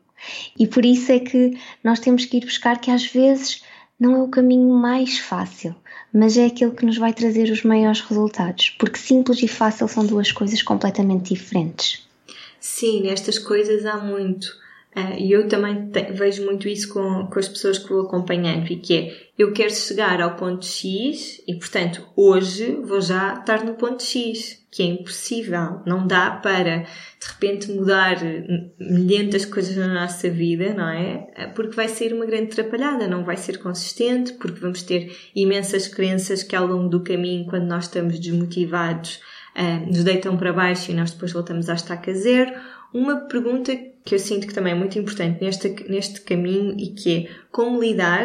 [0.56, 3.64] E por isso é que nós temos que ir buscar que às vezes
[3.98, 5.74] não é o caminho mais fácil,
[6.12, 10.06] mas é aquele que nos vai trazer os maiores resultados, porque simples e fácil são
[10.06, 12.06] duas coisas completamente diferentes.
[12.60, 14.46] Sim, nestas coisas há muito
[15.18, 18.76] e eu também te, vejo muito isso com, com as pessoas que vou acompanhando, e
[18.76, 23.74] que é, eu quero chegar ao ponto X e, portanto, hoje vou já estar no
[23.74, 25.82] ponto X, que é impossível.
[25.84, 28.16] Não dá para, de repente, mudar
[28.80, 31.52] milhentas coisas na nossa vida, não é?
[31.54, 36.42] Porque vai ser uma grande atrapalhada, não vai ser consistente, porque vamos ter imensas crenças
[36.42, 39.20] que ao longo do caminho, quando nós estamos desmotivados,
[39.54, 42.52] uh, nos deitam para baixo e nós depois voltamos à estaca zero.
[42.94, 47.16] Uma pergunta que eu sinto que também é muito importante neste, neste caminho e que
[47.16, 48.24] é como lidar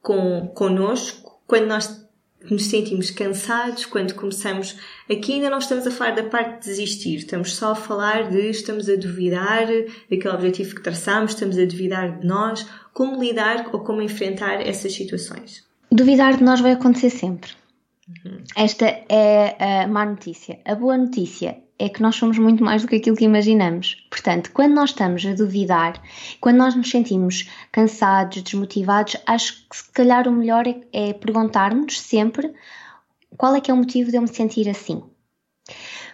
[0.00, 2.08] com connosco quando nós
[2.50, 4.76] nos sentimos cansados, quando começamos.
[5.10, 8.48] Aqui ainda não estamos a falar da parte de desistir, estamos só a falar de
[8.48, 9.66] estamos a duvidar
[10.10, 14.94] daquele objetivo que traçamos, estamos a duvidar de nós, como lidar ou como enfrentar essas
[14.94, 15.62] situações.
[15.92, 17.50] Duvidar de nós vai acontecer sempre.
[18.56, 20.58] Esta é a má notícia.
[20.64, 24.06] A boa notícia é que nós somos muito mais do que aquilo que imaginamos.
[24.10, 26.02] Portanto, quando nós estamos a duvidar,
[26.40, 31.14] quando nós nos sentimos cansados, desmotivados, acho que se calhar o melhor é, é
[31.90, 32.52] sempre
[33.36, 35.02] qual é que é o motivo de eu me sentir assim.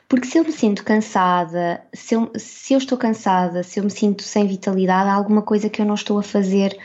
[0.09, 3.91] Porque se eu me sinto cansada, se eu, se eu estou cansada, se eu me
[3.91, 6.77] sinto sem vitalidade, há alguma coisa que eu não estou a fazer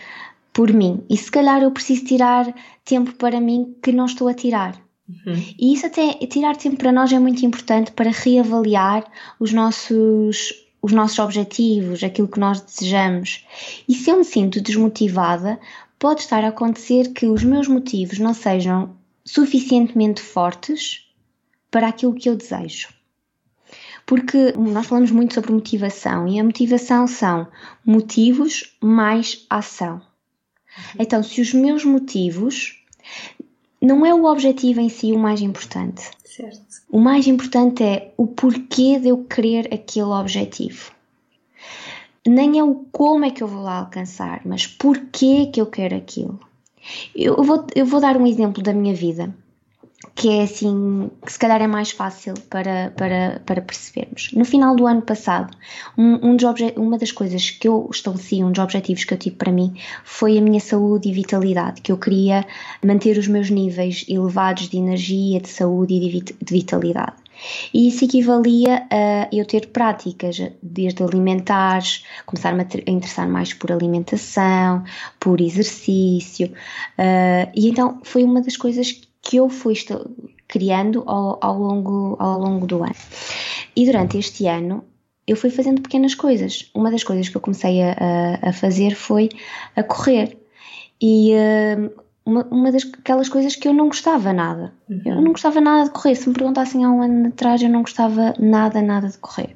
[0.53, 1.03] por mim.
[1.09, 2.53] E se calhar eu preciso tirar
[2.85, 4.88] tempo para mim que não estou a tirar.
[5.09, 5.43] Uhum.
[5.57, 9.03] E isso até tirar tempo para nós é muito importante para reavaliar
[9.39, 13.45] os nossos os nossos objetivos, aquilo que nós desejamos.
[13.85, 15.59] E se eu me sinto desmotivada,
[15.97, 18.95] pode estar a acontecer que os meus motivos não sejam
[19.25, 21.05] suficientemente fortes
[21.69, 22.87] para aquilo que eu desejo.
[24.05, 27.45] Porque nós falamos muito sobre motivação e a motivação são
[27.85, 30.01] motivos mais ação.
[30.97, 32.79] Então, se os meus motivos
[33.81, 36.09] não é o objetivo em si o mais importante.
[36.23, 36.61] Certo.
[36.89, 40.91] O mais importante é o porquê de eu querer aquele objetivo.
[42.27, 45.95] Nem é o como é que eu vou lá alcançar, mas porquê que eu quero
[45.95, 46.39] aquilo.
[47.15, 49.33] Eu vou, eu vou dar um exemplo da minha vida
[50.15, 54.31] que é assim, que se calhar é mais fácil para, para, para percebermos.
[54.33, 55.55] No final do ano passado,
[55.97, 56.38] um, um
[56.77, 60.38] uma das coisas que eu estabeleci, um dos objetivos que eu tive para mim, foi
[60.38, 62.45] a minha saúde e vitalidade, que eu queria
[62.83, 67.15] manter os meus níveis elevados de energia, de saúde e de, de vitalidade.
[67.73, 74.83] E isso equivalia a eu ter práticas, desde alimentares, começar-me a, interessar mais por alimentação,
[75.19, 76.47] por exercício.
[76.97, 79.75] Uh, e então foi uma das coisas que eu fui
[80.47, 82.95] criando ao, ao, longo, ao longo do ano.
[83.75, 84.83] E durante este ano
[85.27, 86.71] eu fui fazendo pequenas coisas.
[86.73, 89.29] Uma das coisas que eu comecei a, a fazer foi
[89.75, 90.37] a correr.
[91.01, 94.73] E uh, uma, uma daquelas coisas que eu não gostava nada.
[94.89, 95.01] Uhum.
[95.05, 96.15] Eu não gostava nada de correr.
[96.15, 99.55] Se me perguntassem há um ano atrás, eu não gostava nada, nada de correr.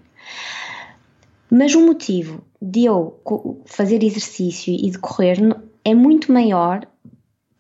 [1.50, 3.20] Mas o motivo de eu
[3.66, 5.38] fazer exercício e de correr
[5.86, 6.88] é muito maior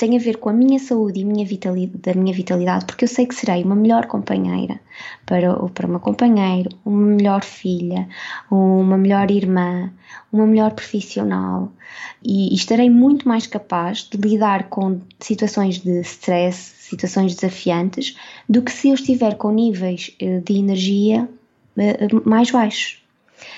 [0.04, 1.48] tem a ver com a minha saúde e minha
[2.04, 4.78] da minha vitalidade, porque eu sei que serei uma melhor companheira
[5.26, 8.10] para, para uma companheira, uma melhor filha,
[8.52, 9.94] uma melhor irmã,
[10.30, 11.72] uma melhor profissional
[12.22, 18.18] e, e estarei muito mais capaz de lidar com situações de stress, situações desafiantes,
[18.50, 21.30] do que se eu estiver com níveis eh, de energia
[21.78, 23.03] eh, mais baixos.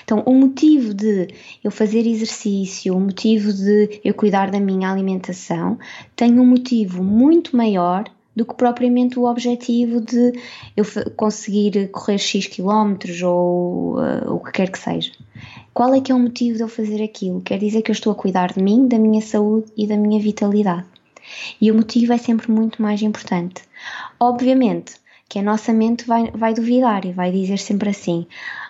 [0.04, 1.28] Então, o motivo de
[1.62, 5.78] eu fazer exercício, o motivo de eu cuidar da minha alimentação,
[6.14, 10.32] tem um motivo muito maior do que propriamente o objetivo de
[10.76, 10.84] eu
[11.16, 15.10] conseguir correr X quilómetros ou uh, o que quer que seja.
[15.72, 17.40] Qual é que é o motivo de eu fazer aquilo?
[17.40, 20.20] Quer dizer que eu estou a cuidar de mim, da minha saúde e da minha
[20.20, 20.86] vitalidade.
[21.60, 23.62] E o motivo é sempre muito mais importante.
[24.20, 24.94] Obviamente
[25.28, 28.26] que a nossa mente vai, vai duvidar e vai dizer sempre assim: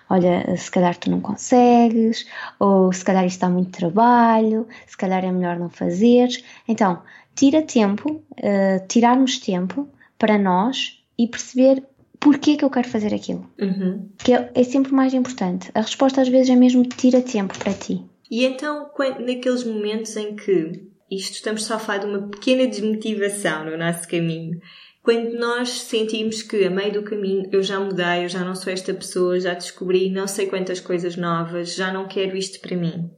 [0.09, 2.25] olha, se calhar tu não consegues,
[2.59, 6.43] ou se calhar isto dá muito trabalho, se calhar é melhor não fazeres.
[6.67, 7.01] Então,
[7.35, 11.83] tira tempo, uh, tirarmos tempo para nós e perceber
[12.19, 13.49] porquê que eu quero fazer aquilo.
[13.59, 14.09] Uhum.
[14.17, 15.69] Que é, é sempre mais importante.
[15.73, 18.03] A resposta às vezes é mesmo tira tempo para ti.
[18.29, 18.89] E então,
[19.19, 24.07] naqueles momentos em que isto estamos só a falar de uma pequena desmotivação no nosso
[24.07, 24.59] caminho,
[25.07, 28.73] quando nós sentimos que a meio do caminho eu já mudei, eu já não sou
[28.73, 33.09] esta pessoa, já descobri não sei quantas coisas novas, já não quero isto para mim.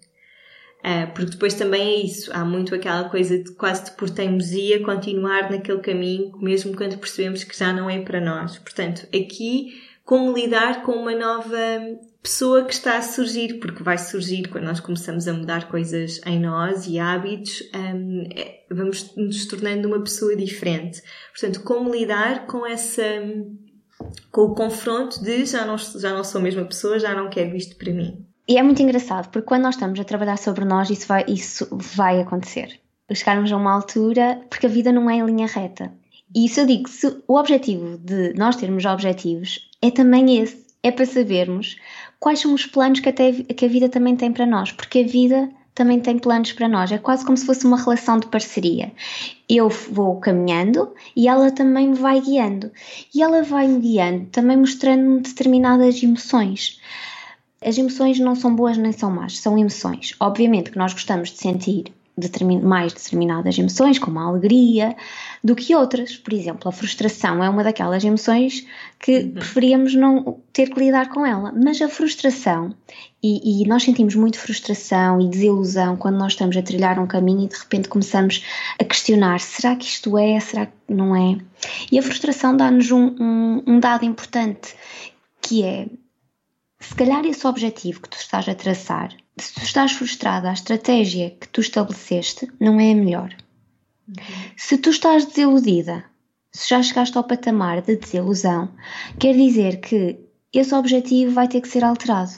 [0.82, 4.84] Uh, porque depois também é isso, há muito aquela coisa de quase de por teimosia
[4.84, 8.60] continuar naquele caminho, mesmo quando percebemos que já não é para nós.
[8.60, 11.58] Portanto, aqui como lidar com uma nova
[12.30, 16.40] pessoa que está a surgir, porque vai surgir quando nós começamos a mudar coisas em
[16.40, 21.02] nós e hábitos, um, é, vamos nos tornando uma pessoa diferente.
[21.32, 23.04] Portanto, como lidar com essa
[24.32, 27.58] com o confronto de já não, já não sou a mesma pessoa, já não quero
[27.58, 28.24] isto para mim.
[28.48, 31.68] E é muito engraçado, porque quando nós estamos a trabalhar sobre nós, isso vai, isso
[31.72, 32.80] vai acontecer.
[33.12, 35.92] Chegarmos a uma altura, porque a vida não é em linha reta.
[36.36, 40.92] E isso eu digo, se o objetivo de nós termos objetivos é também esse, é
[40.92, 41.76] para sabermos
[42.20, 45.08] quais são os planos que, até, que a vida também tem para nós, porque a
[45.08, 46.92] vida também tem planos para nós.
[46.92, 48.92] É quase como se fosse uma relação de parceria.
[49.48, 52.70] Eu vou caminhando e ela também me vai guiando.
[53.16, 56.82] E ela vai me guiando, também mostrando-me determinadas emoções.
[57.62, 60.16] As emoções não são boas nem são más, são emoções.
[60.20, 61.86] Obviamente que nós gostamos de sentir
[62.64, 64.96] mais determinadas emoções, como a alegria,
[65.44, 66.18] do que outras.
[66.18, 68.66] Por exemplo, a frustração é uma daquelas emoções
[69.00, 69.32] que uhum.
[69.32, 71.52] preferíamos não ter que lidar com ela.
[71.52, 72.76] Mas a frustração,
[73.22, 77.46] e, e, nós sentimos muito frustração e desilusão quando nós estamos a trilhar um caminho
[77.46, 78.44] e de repente começamos
[78.80, 80.40] a questionar: será que isto é?
[80.40, 81.38] Será que não é?
[81.92, 84.76] E a frustração dá-nos um, um, um dado importante
[85.42, 85.88] que é
[86.80, 91.32] se calhar esse objetivo que tu estás a traçar se tu estás frustrada, a estratégia
[91.40, 93.36] que tu estabeleceste não é a melhor.
[94.08, 94.16] Uhum.
[94.58, 96.04] Se tu estás desiludida,
[96.52, 98.70] se já chegaste ao patamar de desilusão,
[99.20, 100.20] quer dizer que
[100.54, 102.32] esse objetivo vai ter que ser alterado.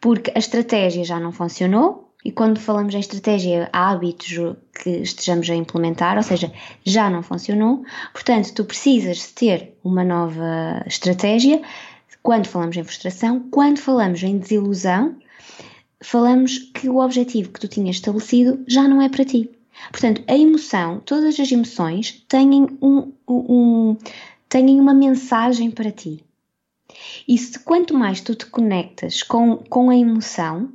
[0.00, 5.48] Porque a estratégia já não funcionou, e quando falamos em estratégia, há hábitos que estejamos
[5.48, 6.52] a implementar, ou seja,
[6.84, 7.84] já não funcionou.
[8.12, 11.62] Portanto, tu precisas ter uma nova estratégia.
[12.22, 15.16] Quando falamos em frustração, quando falamos em desilusão,
[16.02, 19.50] falamos que o objetivo que tu tinhas estabelecido já não é para ti.
[19.90, 23.96] Portanto, a emoção, todas as emoções têm, um, um,
[24.48, 26.24] têm uma mensagem para ti.
[27.26, 30.72] E se quanto mais tu te conectas com, com a emoção,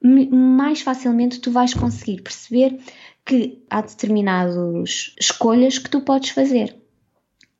[0.00, 2.78] mais facilmente tu vais conseguir perceber
[3.24, 6.76] que há determinadas escolhas que tu podes fazer.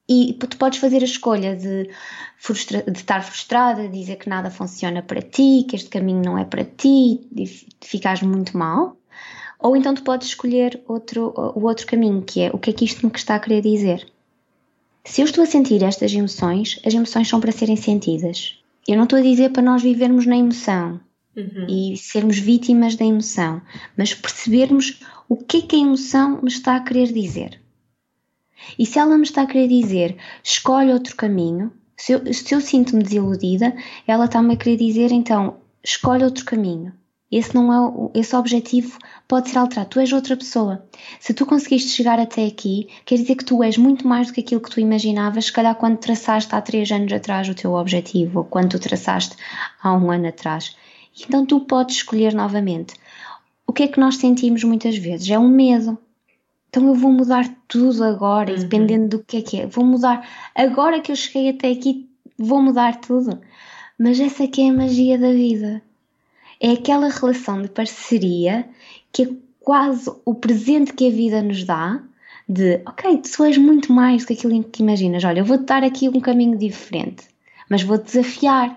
[0.08, 1.88] E tu podes fazer a escolha de,
[2.36, 6.36] frustra de estar frustrada, de dizer que nada funciona para ti, que este caminho não
[6.38, 7.46] é para ti, de
[7.80, 8.96] ficares muito mal.
[9.58, 12.84] Ou então tu podes escolher outro, o outro caminho, que é o que é que
[12.84, 14.06] isto me está a querer dizer.
[15.04, 18.58] Se eu estou a sentir estas emoções, as emoções são para serem sentidas.
[18.86, 21.00] Eu não estou a dizer para nós vivermos na emoção
[21.36, 21.66] uhum.
[21.66, 23.62] e sermos vítimas da emoção,
[23.96, 27.60] mas percebermos o que é que a emoção me está a querer dizer.
[28.78, 32.60] E se ela me está a querer dizer, escolhe outro caminho, se eu, se eu
[32.60, 33.74] sinto-me desiludida,
[34.06, 36.92] ela está-me a querer dizer, então, escolhe outro caminho.
[37.30, 37.72] Esse não
[38.14, 38.96] é esse objetivo
[39.26, 39.88] pode ser alterado.
[39.88, 40.86] Tu és outra pessoa.
[41.18, 44.40] Se tu conseguiste chegar até aqui, quer dizer que tu és muito mais do que
[44.40, 48.38] aquilo que tu imaginavas, se calhar quando traçaste há três anos atrás o teu objetivo,
[48.38, 49.36] ou quando tu traçaste
[49.82, 50.76] há um ano atrás.
[51.20, 52.94] Então tu podes escolher novamente.
[53.66, 55.28] O que é que nós sentimos muitas vezes?
[55.28, 55.98] É um medo
[56.74, 58.58] então eu vou mudar tudo agora, uhum.
[58.58, 59.66] dependendo do que é que é.
[59.66, 63.40] Vou mudar, agora que eu cheguei até aqui, vou mudar tudo.
[63.96, 65.80] Mas essa é que é a magia da vida.
[66.60, 68.68] É aquela relação de parceria
[69.12, 69.28] que é
[69.60, 72.02] quase o presente que a vida nos dá,
[72.48, 75.22] de ok, tu és muito mais do que aquilo que imaginas.
[75.22, 77.24] Olha, eu vou-te dar aqui um caminho diferente,
[77.70, 78.76] mas vou-te desafiar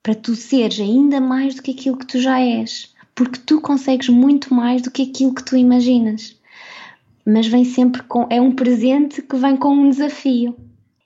[0.00, 4.08] para tu seres ainda mais do que aquilo que tu já és, porque tu consegues
[4.08, 6.38] muito mais do que aquilo que tu imaginas
[7.30, 8.26] mas vem sempre com.
[8.30, 10.56] É um presente que vem com um desafio.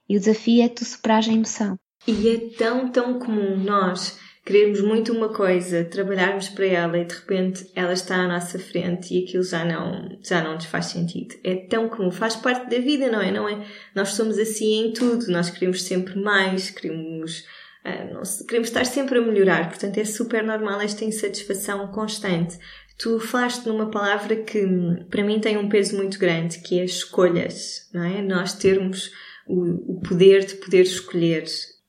[0.08, 1.78] E o desafio é tu superares a emoção.
[2.06, 7.14] E é tão, tão comum nós querermos muito uma coisa, trabalharmos para ela e de
[7.14, 11.34] repente ela está à nossa frente e aquilo já não, já não nos faz sentido.
[11.42, 13.30] É tão comum, faz parte da vida, não é?
[13.30, 13.66] Não é?
[13.94, 17.38] Nós somos assim em tudo, nós queremos sempre mais, queremos,
[17.86, 22.58] uh, queremos estar sempre a melhorar, portanto é super normal esta insatisfação constante.
[22.98, 24.64] Tu falaste numa palavra que
[25.10, 28.22] para mim tem um peso muito grande, que é escolhas, não é?
[28.22, 29.10] Nós termos
[29.46, 31.44] o, o poder de poder escolher.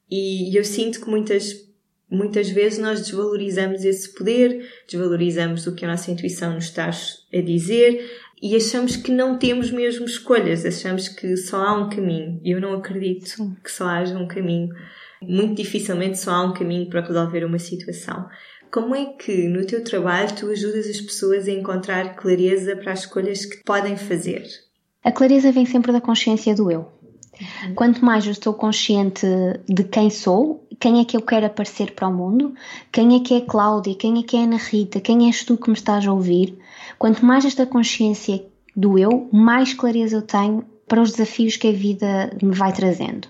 [0.10, 1.54] E eu sinto que muitas,
[2.10, 7.42] muitas vezes nós desvalorizamos esse poder, desvalorizamos o que a nossa intuição nos está a
[7.42, 8.04] dizer
[8.42, 12.40] e achamos que não temos mesmo escolhas, achamos que só há um caminho.
[12.44, 14.70] E eu não acredito que só haja um caminho.
[15.22, 18.28] Muito dificilmente só há um caminho para resolver uma situação.
[18.76, 23.00] Como é que no teu trabalho tu ajudas as pessoas a encontrar clareza para as
[23.00, 24.46] escolhas que podem fazer?
[25.02, 26.92] A clareza vem sempre da consciência do eu.
[27.74, 29.26] Quanto mais eu estou consciente
[29.66, 32.54] de quem sou, quem é que eu quero aparecer para o mundo,
[32.92, 35.70] quem é que é Cláudia, quem é que é Ana Rita, quem és tu que
[35.70, 36.60] me estás a ouvir,
[37.00, 38.44] quanto mais esta consciência
[38.76, 43.30] do eu, mais clareza eu tenho para os desafios que a vida me vai trazendo.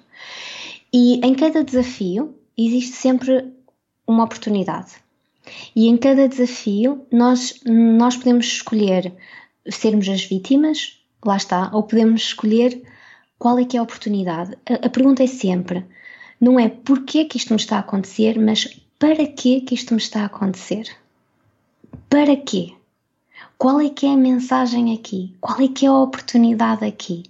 [0.91, 3.53] E em cada desafio existe sempre
[4.07, 5.04] uma oportunidade.
[5.75, 9.13] E em cada desafio nós, nós podemos escolher
[9.69, 12.83] sermos as vítimas, lá está, ou podemos escolher
[13.37, 14.57] qual é que é a oportunidade.
[14.69, 15.85] A, a pergunta é sempre,
[16.39, 19.99] não é porquê que isto me está a acontecer, mas para que que isto me
[19.99, 20.89] está a acontecer?
[22.09, 22.73] Para quê?
[23.57, 25.35] Qual é que é a mensagem aqui?
[25.39, 27.23] Qual é que é a oportunidade aqui?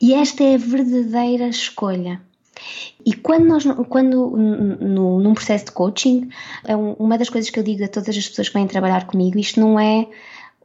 [0.00, 2.20] E esta é a verdadeira escolha.
[3.04, 6.28] E quando nós, quando no, num processo de coaching,
[6.64, 9.38] é uma das coisas que eu digo a todas as pessoas que vêm trabalhar comigo,
[9.38, 10.06] isto não é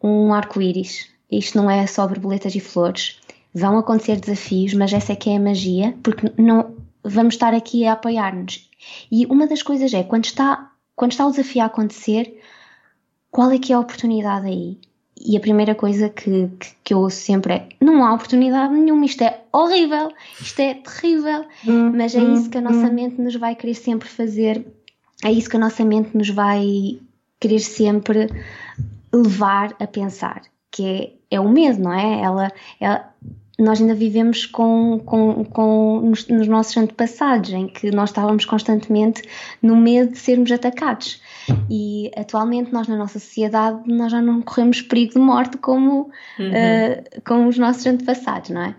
[0.01, 3.19] um arco-íris, isto não é só borboletas e flores.
[3.53, 7.85] Vão acontecer desafios, mas essa é que é a magia, porque não vamos estar aqui
[7.85, 8.69] a apoiar-nos.
[9.11, 12.41] E uma das coisas é, quando está, quando está o desafio a acontecer,
[13.31, 14.79] qual é que é a oportunidade aí?
[15.27, 19.05] E a primeira coisa que, que, que, eu ouço sempre é: não há oportunidade nenhuma,
[19.05, 22.93] isto é horrível, isto é terrível, hum, mas é isso que a nossa hum.
[22.93, 24.65] mente nos vai querer sempre fazer,
[25.23, 26.99] é isso que a nossa mente nos vai
[27.39, 28.29] querer sempre
[29.11, 30.85] levar a pensar, que
[31.31, 32.21] é, é o medo, não é?
[32.21, 33.13] Ela, ela
[33.57, 39.23] nós ainda vivemos com, com, com nos, nos, nossos antepassados, em que nós estávamos constantemente
[39.61, 41.21] no medo de sermos atacados.
[41.69, 46.49] E atualmente nós na nossa sociedade nós já não corremos perigo de morte como, uhum.
[46.49, 48.75] uh, como os nossos antepassados, não é?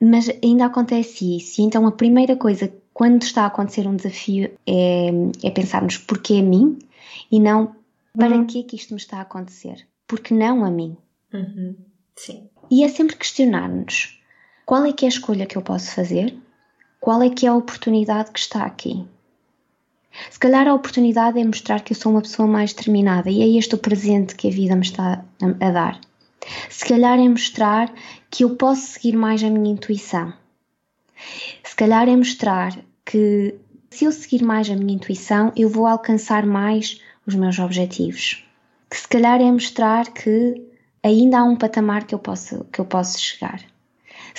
[0.00, 1.60] Mas ainda acontece isso.
[1.60, 5.10] E então a primeira coisa quando está a acontecer um desafio é,
[5.42, 6.78] é pensarmos porquê a mim
[7.30, 7.74] e não
[8.16, 8.46] para uhum.
[8.46, 9.86] que é que isto me está a acontecer.
[10.08, 10.96] Porque não a mim.
[11.32, 11.76] Uhum.
[12.14, 12.48] Sim.
[12.70, 14.16] E é sempre questionar-nos
[14.64, 16.36] qual é que é a escolha que eu posso fazer?
[16.98, 19.06] Qual é que é a oportunidade que está aqui?
[20.30, 23.58] Se calhar a oportunidade é mostrar que eu sou uma pessoa mais determinada e é
[23.58, 26.00] este o presente que a vida me está a dar.
[26.70, 27.92] Se calhar é mostrar
[28.30, 30.32] que eu posso seguir mais a minha intuição.
[31.64, 33.54] Se calhar é mostrar que
[33.90, 38.44] se eu seguir mais a minha intuição, eu vou alcançar mais os meus objetivos.
[38.90, 40.62] Que se calhar é mostrar que
[41.02, 43.60] ainda há um patamar que eu posso, que eu posso chegar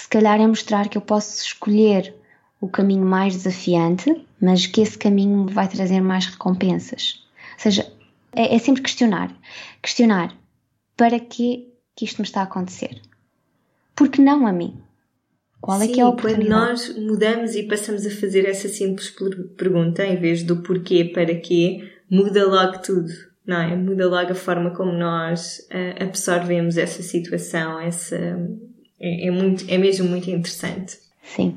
[0.01, 2.13] se calhar é mostrar que eu posso escolher
[2.60, 7.24] o caminho mais desafiante, mas que esse caminho vai trazer mais recompensas.
[7.53, 7.91] Ou seja,
[8.34, 9.36] é, é sempre questionar.
[9.82, 10.36] Questionar
[10.95, 13.01] para que, que isto me está a acontecer?
[13.95, 14.76] Porque não a mim?
[15.60, 16.47] Qual é que é a oportunidade?
[16.47, 19.14] Quando nós mudamos e passamos a fazer essa simples
[19.58, 23.12] pergunta, em vez do porquê, para quê, muda logo tudo,
[23.45, 23.76] não é?
[23.76, 28.16] Muda logo a forma como nós uh, absorvemos essa situação, essa,
[28.99, 30.97] é, é, muito, é mesmo muito interessante.
[31.24, 31.55] Sim.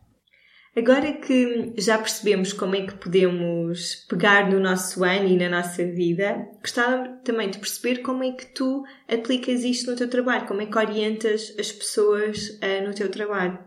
[0.76, 5.84] Agora que já percebemos como é que podemos pegar no nosso ano e na nossa
[5.84, 10.62] vida, gostava também de perceber como é que tu aplicas isto no teu trabalho, como
[10.62, 13.58] é que orientas as pessoas uh, no teu trabalho.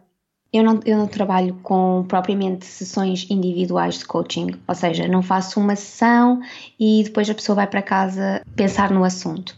[0.53, 5.59] Eu não, eu não trabalho com propriamente sessões individuais de coaching, ou seja, não faço
[5.59, 6.39] uma sessão
[6.79, 9.57] e depois a pessoa vai para casa pensar no assunto,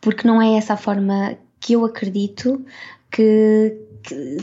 [0.00, 2.66] porque não é essa a forma que eu acredito
[3.08, 3.78] que,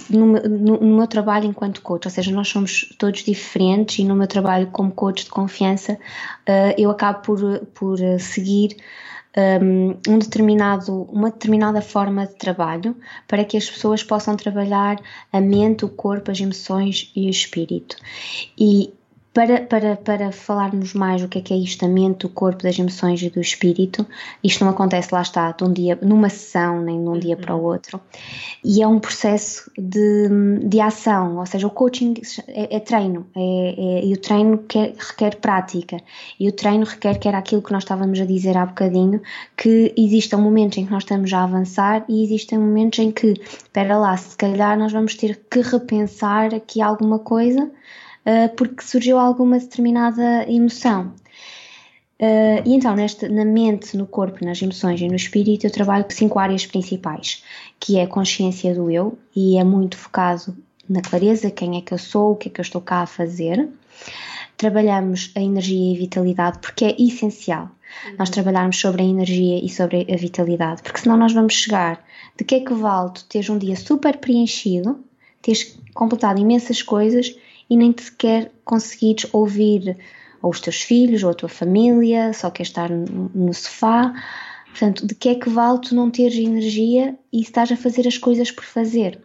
[0.09, 4.15] no, no, no, meu trabalho enquanto coach, ou seja, nós somos todos diferentes e no
[4.15, 8.77] meu trabalho como coach de confiança, uh, eu acabo por, por seguir
[9.61, 12.95] um, um, determinado, uma determinada forma de trabalho
[13.27, 14.99] para que as pessoas possam trabalhar
[15.31, 17.95] a mente, o corpo, as emoções e o espírito.
[18.57, 18.91] E
[19.39, 22.61] para, para, para falarmos mais o que é que é isto, a mente, o corpo,
[22.61, 24.05] das emoções e do espírito,
[24.43, 27.55] isto não acontece, lá está, de um dia, numa sessão, nem de um dia para
[27.55, 27.65] o uhum.
[27.67, 28.01] outro.
[28.65, 30.27] E é um processo de,
[30.65, 32.15] de ação, ou seja, o coaching
[32.49, 36.01] é, é treino, é, é, e o treino quer, requer prática,
[36.37, 39.21] e o treino requer que era aquilo que nós estávamos a dizer há bocadinho,
[39.55, 43.97] que existem momentos em que nós estamos a avançar e existem momentos em que, espera
[43.97, 47.71] lá, se calhar nós vamos ter que repensar aqui alguma coisa
[48.25, 51.13] uh, porque surgiu alguma determinada emoção.
[52.19, 56.03] Uh, e então, neste, na mente, no corpo, nas emoções e no espírito, eu trabalho
[56.03, 57.43] com cinco áreas principais,
[57.79, 60.55] que é a consciência do eu, e é muito focado
[60.89, 63.05] na clareza, quem é que eu sou, o que é que eu estou cá a
[63.05, 63.69] fazer.
[64.57, 67.69] Trabalhamos a energia e a vitalidade, porque é essencial
[68.05, 68.15] uhum.
[68.17, 72.03] nós trabalharmos sobre a energia e sobre a vitalidade, porque senão nós vamos chegar
[72.35, 74.99] de que é que vale tu teres um dia super preenchido,
[75.41, 77.33] teres completado imensas coisas
[77.69, 79.97] e nem sequer conseguires ouvir
[80.41, 84.13] ou os teus filhos ou a tua família, só queres estar no sofá.
[84.67, 88.17] Portanto, de que é que vale tu não teres energia e estás a fazer as
[88.17, 89.19] coisas por fazer?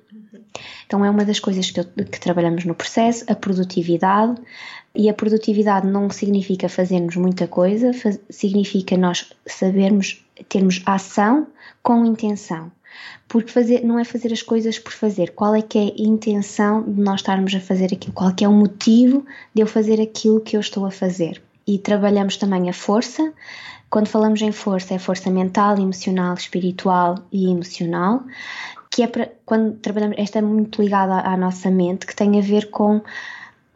[0.86, 4.40] Então, é uma das coisas que, eu, que trabalhamos no processo, a produtividade.
[4.94, 11.48] E a produtividade não significa fazermos muita coisa, faz, significa nós sabermos, termos ação
[11.82, 12.70] com intenção
[13.28, 15.30] porque fazer não é fazer as coisas por fazer.
[15.30, 18.12] Qual é que é a intenção de nós estarmos a fazer aquilo?
[18.12, 19.24] Qual é é o motivo
[19.54, 21.42] de eu fazer aquilo que eu estou a fazer?
[21.66, 23.32] E trabalhamos também a força.
[23.88, 28.24] Quando falamos em força, é força mental, emocional, espiritual e emocional,
[28.90, 32.42] que é para quando trabalhamos, esta é muito ligada à nossa mente, que tem a
[32.42, 33.00] ver com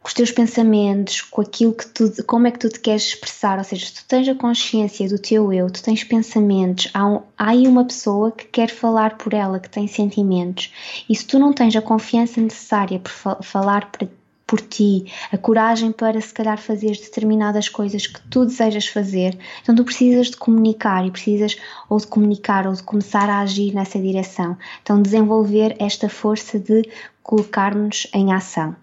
[0.09, 3.59] com os teus pensamentos, com aquilo que tu, como é que tu te queres expressar,
[3.59, 7.17] ou seja, se tu tens a consciência do teu eu, tu tens pensamentos, há, um,
[7.37, 10.73] há aí uma pessoa que quer falar por ela, que tem sentimentos,
[11.11, 14.09] e se tu não tens a confiança necessária por fa falar para
[14.47, 19.75] por ti, a coragem para se calhar fazer determinadas coisas que tu desejas fazer, então
[19.75, 23.99] tu precisas de comunicar e precisas ou de comunicar ou de começar a agir nessa
[23.99, 24.57] direção.
[24.83, 26.89] Então desenvolver esta força de
[27.23, 28.75] colocar-nos em ação.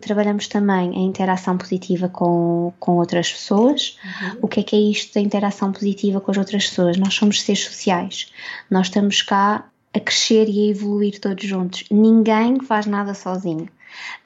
[0.00, 3.98] Trabalhamos também a interação positiva com, com outras pessoas.
[4.04, 4.38] Uhum.
[4.42, 6.96] O que é que é isto da interação positiva com as outras pessoas?
[6.96, 8.32] Nós somos seres sociais.
[8.70, 11.84] Nós estamos cá a crescer e a evoluir todos juntos.
[11.90, 13.68] Ninguém faz nada sozinho.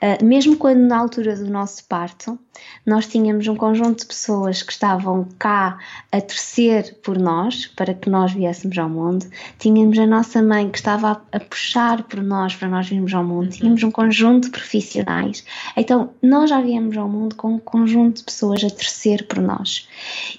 [0.02, 2.38] Uh, mesmo quando na altura do nosso parto
[2.84, 5.78] nós tínhamos um conjunto de pessoas que estavam cá
[6.10, 9.26] a torcer por nós para que nós viéssemos ao mundo,
[9.58, 13.24] tínhamos a nossa mãe que estava a, a puxar por nós para nós virmos ao
[13.24, 13.50] mundo, uhum.
[13.50, 15.44] tínhamos um conjunto de profissionais.
[15.76, 19.88] Então nós já viemos ao mundo com um conjunto de pessoas a torcer por nós.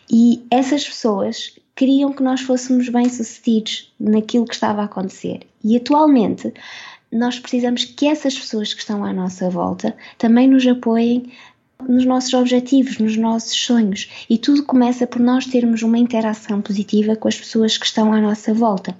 [0.10, 5.48] E essas pessoas queriam que nós fôssemos bem-sucedidos naquilo que estava a acontecer.
[5.64, 6.54] E atualmente
[7.14, 11.32] nós precisamos que essas pessoas que estão à nossa volta também nos apoiem
[11.88, 14.10] nos nossos objetivos, nos nossos sonhos.
[14.30, 18.22] E tudo começa por nós termos uma interação positiva com as pessoas que estão à
[18.22, 18.96] nossa volta.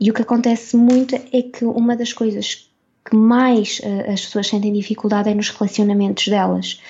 [0.00, 2.68] E o que acontece muito é que uma das coisas
[3.08, 6.80] que mais uh, as pessoas sentem dificuldade é nos relacionamentos delas.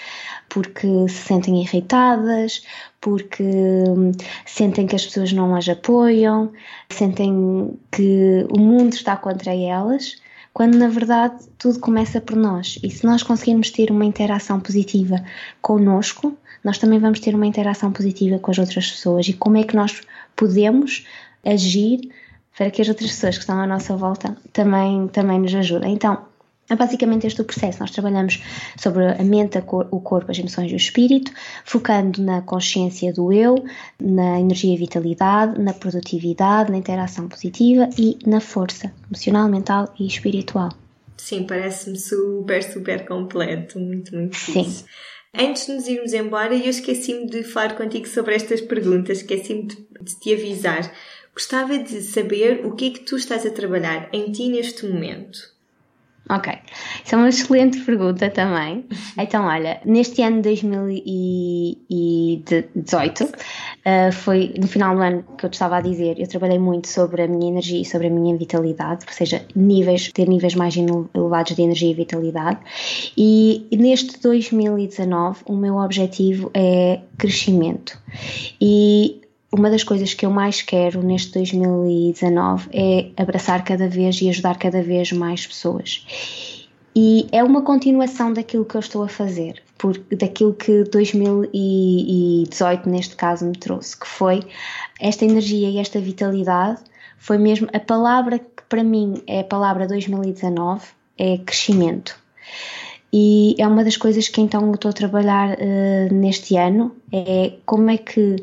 [0.49, 2.63] Porque se sentem irritadas,
[3.01, 4.13] porque hum,
[4.47, 6.53] sentem que as pessoas não as apoiam,
[6.89, 10.17] sentem que o mundo está contra elas
[10.53, 12.79] quando na verdade tudo começa por nós.
[12.83, 15.23] E se nós conseguirmos ter uma interação positiva
[15.61, 19.29] connosco, nós também vamos ter uma interação positiva com as outras pessoas.
[19.29, 20.01] E como é que nós
[20.35, 21.07] podemos
[21.45, 22.13] agir
[22.57, 25.93] para que as outras pessoas que estão à nossa volta também, também nos ajudem?
[25.93, 26.19] Então,
[26.71, 27.81] é basicamente este o processo.
[27.81, 28.43] Nós trabalhamos
[28.77, 31.33] sobre a mente, o corpo, as emoções e o espírito,
[31.65, 33.65] focando na consciência do eu,
[34.01, 40.07] na energia e vitalidade, na produtividade, na interação positiva e na força emocional, mental e
[40.07, 40.71] espiritual.
[41.17, 43.79] Sim, parece-me super, super completo.
[43.81, 44.85] Muito, muito Sim.
[45.35, 49.77] Antes de nos irmos embora, eu esqueci-me de falar contigo sobre estas perguntas, esqueci-me de,
[50.01, 50.91] de te avisar.
[51.35, 55.58] Gostava de saber o que é que tu estás a trabalhar em ti neste momento.
[56.31, 56.53] Ok,
[57.05, 58.85] isso é uma excelente pergunta também.
[59.19, 63.29] Então, olha, neste ano de 2018, uh,
[63.85, 66.87] eh, foi no final do ano que eu te estava a dizer, eu trabalhei muito
[66.89, 70.77] sobre a minha energia e sobre a minha vitalidade, ou seja, níveis, ter níveis mais
[70.77, 72.61] elevados de energia e vitalidade.
[73.17, 78.01] E neste 2019, o meu objetivo é crescimento.
[78.61, 84.29] E uma das coisas que eu mais quero neste 2019 é abraçar cada vez e
[84.29, 86.05] ajudar cada vez mais pessoas.
[86.95, 93.17] E é uma continuação daquilo que eu estou a fazer, por, daquilo que 2018, neste
[93.17, 94.43] caso, me trouxe, que foi
[95.01, 96.81] esta energia e esta vitalidade.
[97.17, 100.85] Foi mesmo a palavra que para mim é a palavra 2019,
[101.17, 102.19] é crescimento.
[103.13, 107.91] E é uma das coisas que então estou a trabalhar uh, neste ano, é como
[107.91, 108.37] é que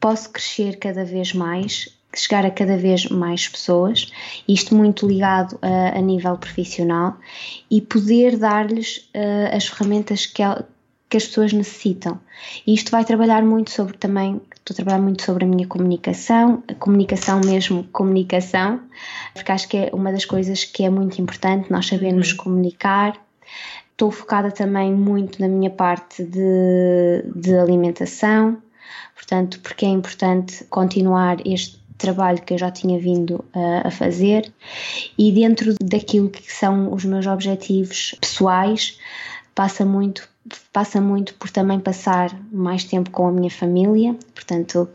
[0.00, 4.12] posso crescer cada vez mais, chegar a cada vez mais pessoas,
[4.48, 7.16] isto muito ligado a, a nível profissional,
[7.70, 10.42] e poder dar-lhes uh, as ferramentas que,
[11.08, 12.18] que as pessoas necessitam.
[12.66, 16.62] E isto vai trabalhar muito sobre também, estou a trabalhar muito sobre a minha comunicação,
[16.68, 18.80] a comunicação mesmo, comunicação,
[19.34, 22.38] porque acho que é uma das coisas que é muito importante, nós sabermos uhum.
[22.38, 23.16] comunicar.
[23.92, 28.58] Estou focada também muito na minha parte de, de alimentação,
[29.14, 34.52] Portanto, porque é importante continuar este trabalho que eu já tinha vindo a, a fazer
[35.18, 38.98] e dentro daquilo que são os meus objetivos pessoais
[39.54, 40.28] passa muito
[40.72, 44.88] passa muito por também passar mais tempo com a minha família, portanto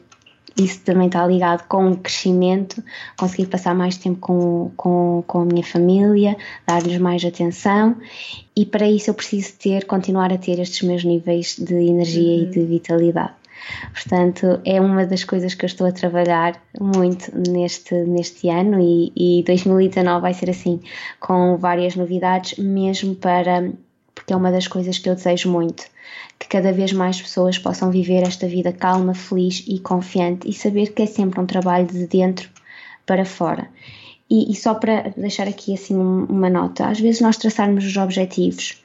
[0.58, 2.84] isso também está ligado com o crescimento,
[3.18, 6.38] conseguir passar mais tempo com, com, com a minha família,
[6.68, 7.98] dar-lhes mais atenção
[8.56, 12.44] e para isso eu preciso ter, continuar a ter estes meus níveis de energia uhum.
[12.44, 13.41] e de vitalidade.
[13.94, 19.12] Portanto, é uma das coisas que eu estou a trabalhar muito neste, neste ano e,
[19.16, 20.80] e 2019 vai ser assim,
[21.20, 23.72] com várias novidades, mesmo para.
[24.14, 25.86] porque é uma das coisas que eu desejo muito
[26.42, 30.92] que cada vez mais pessoas possam viver esta vida calma, feliz e confiante e saber
[30.92, 32.50] que é sempre um trabalho de dentro
[33.06, 33.70] para fora.
[34.28, 38.81] E, e só para deixar aqui assim uma nota, às vezes nós traçarmos os objetivos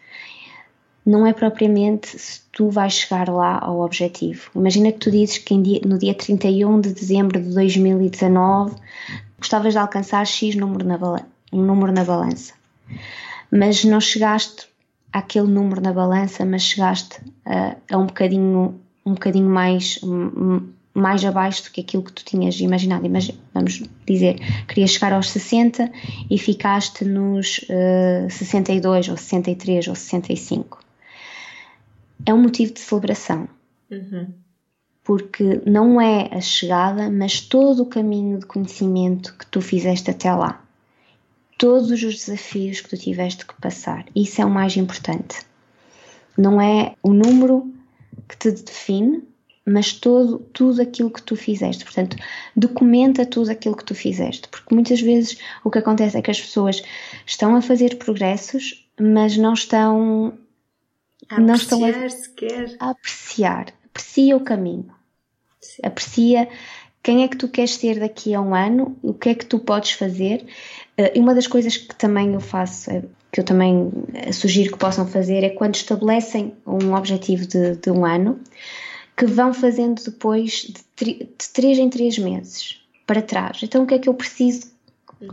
[1.07, 4.50] não é propriamente se tu vais chegar lá ao objetivo.
[4.57, 5.54] Imagina que tu dizes que
[5.86, 8.74] no dia 31 de dezembro de 2019
[9.38, 10.98] gostavas de alcançar X número na,
[11.52, 12.54] um número na balança,
[13.50, 14.66] mas não chegaste
[15.12, 20.00] àquele número na balança, mas chegaste a, a um bocadinho um bocadinho mais
[20.92, 23.04] mais abaixo do que aquilo que tu tinhas imaginado.
[23.04, 24.36] Imagina, vamos dizer,
[24.66, 25.92] querias chegar aos 60
[26.30, 30.86] e ficaste nos uh, 62 ou 63 ou 65.
[32.24, 33.48] É um motivo de celebração.
[33.90, 34.32] Uhum.
[35.04, 40.32] Porque não é a chegada, mas todo o caminho de conhecimento que tu fizeste até
[40.32, 40.64] lá.
[41.58, 44.04] Todos os desafios que tu tiveste que passar.
[44.14, 45.46] Isso é o mais importante.
[46.36, 47.72] Não é o número
[48.28, 49.22] que te define,
[49.66, 51.84] mas todo, tudo aquilo que tu fizeste.
[51.84, 52.16] Portanto,
[52.54, 56.40] documenta tudo aquilo que tu fizeste, porque muitas vezes o que acontece é que as
[56.40, 56.82] pessoas
[57.26, 60.38] estão a fazer progressos, mas não estão
[61.29, 62.77] a não estão a, sequer.
[62.79, 63.72] a apreciar.
[63.87, 64.91] Aprecia o caminho.
[65.61, 65.83] Sim.
[65.85, 66.49] Aprecia
[67.03, 69.61] quem é que tu queres ser daqui a um ano, o que é que tu
[69.61, 70.45] podes fazer.
[70.97, 74.72] Eh, e uma das coisas que também eu faço, eh, que eu também eh, sugiro
[74.72, 78.41] que possam fazer, é quando estabelecem um objetivo de, de um ano,
[79.16, 80.66] que vão fazendo depois
[80.97, 83.61] de, de três em três meses para trás.
[83.62, 84.72] Então, o que é que eu preciso?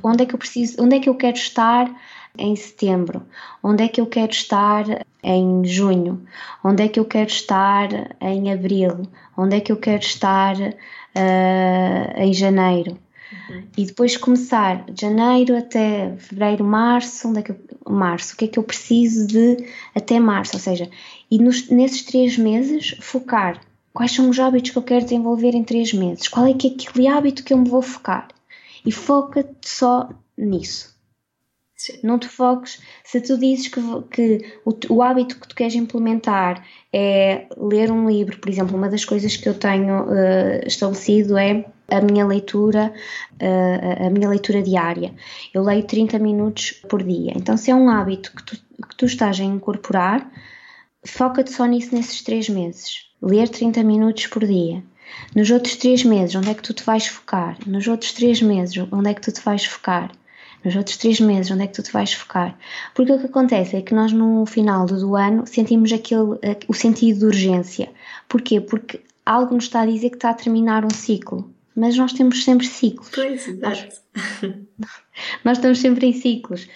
[0.03, 0.81] Onde é que eu preciso?
[0.81, 1.91] Onde é que eu quero estar
[2.37, 3.23] em setembro?
[3.61, 4.85] Onde é que eu quero estar
[5.23, 6.21] em junho?
[6.63, 7.89] Onde é que eu quero estar
[8.21, 9.03] em abril?
[9.37, 12.97] Onde é que eu quero estar uh, em janeiro?
[13.49, 13.63] Uhum.
[13.77, 17.59] E depois começar de janeiro até fevereiro, março, onde é que eu,
[17.89, 19.65] março, o que é que eu preciso de
[19.95, 20.89] até março, ou seja,
[21.31, 23.59] e nos, nesses três meses focar
[23.93, 26.27] Quais são os hábitos que eu quero desenvolver em três meses?
[26.27, 28.27] Qual é que é aquele hábito que eu me vou focar?
[28.83, 30.92] E foca-te só nisso.
[32.03, 32.81] Não te foques.
[33.03, 33.81] Se tu dizes que,
[34.11, 38.89] que o, o, hábito que tu queres implementar é ler um livro, por exemplo, uma
[38.89, 42.93] das coisas que eu tenho uh, estabelecido é a minha leitura,
[43.33, 45.13] uh, a minha leitura diária.
[45.53, 47.33] Eu leio 30 minutos por dia.
[47.35, 50.29] Então, se é um hábito que tu, que tu estás a incorporar,
[51.05, 54.83] foca-te só nisso nesses três meses ler 30 minutos por dia.
[55.35, 57.57] Nos outros três meses, onde é que tu te vais focar?
[57.65, 60.11] Nos outros três meses, onde é que tu te vais focar?
[60.63, 62.57] Nos outros três meses, onde é que tu te vais focar?
[62.93, 67.19] Porque o que acontece é que nós, no final do ano, sentimos aquele, o sentido
[67.19, 67.91] de urgência.
[68.29, 68.61] Porquê?
[68.61, 71.51] Porque algo nos está a dizer que está a terminar um ciclo.
[71.75, 73.09] Mas nós temos sempre ciclos.
[73.13, 74.01] Pois, exato.
[74.77, 74.91] Nós,
[75.43, 76.67] nós estamos sempre em ciclos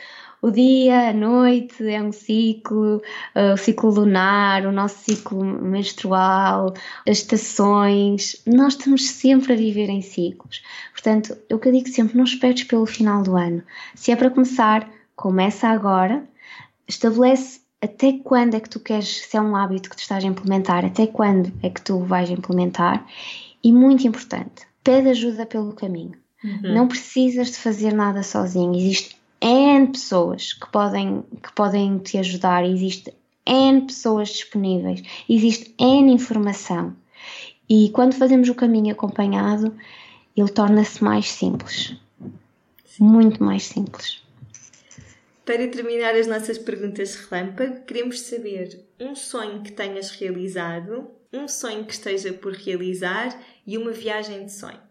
[0.41, 3.01] o dia, a noite, é um ciclo,
[3.35, 6.73] uh, o ciclo lunar, o nosso ciclo menstrual,
[7.07, 10.61] as estações, nós estamos sempre a viver em ciclos.
[10.91, 13.63] Portanto, eu que eu digo sempre, não esperes pelo final do ano.
[13.95, 16.23] Se é para começar, começa agora,
[16.87, 20.27] estabelece até quando é que tu queres, se é um hábito que tu estás a
[20.27, 23.05] implementar, até quando é que tu vais implementar
[23.63, 26.13] e muito importante, pede ajuda pelo caminho.
[26.43, 26.73] Uhum.
[26.73, 28.75] Não precisas de fazer nada sozinho.
[28.75, 33.13] Existe N pessoas que podem, que podem te ajudar, existe
[33.45, 36.95] N pessoas disponíveis, existe N informação.
[37.69, 39.75] E quando fazemos o caminho acompanhado,
[40.35, 41.95] ele torna-se mais simples.
[42.99, 44.23] Muito mais simples.
[45.45, 51.85] Para terminar as nossas perguntas relâmpago, queremos saber um sonho que tenhas realizado, um sonho
[51.85, 54.86] que esteja por realizar e uma viagem de sonho.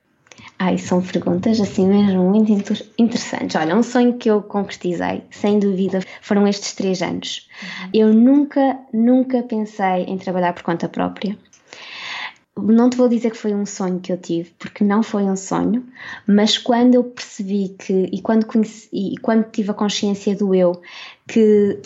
[0.58, 2.50] Ai, são perguntas assim mesmo muito
[2.98, 3.54] interessantes.
[3.56, 7.48] Olha, um sonho que eu concretizei, sem dúvida, foram estes três anos.
[7.62, 7.90] Uhum.
[7.92, 11.36] Eu nunca, nunca pensei em trabalhar por conta própria.
[12.58, 15.36] Não te vou dizer que foi um sonho que eu tive, porque não foi um
[15.36, 15.86] sonho,
[16.26, 20.80] mas quando eu percebi que, e quando, conheci, e quando tive a consciência do eu,
[21.28, 21.82] que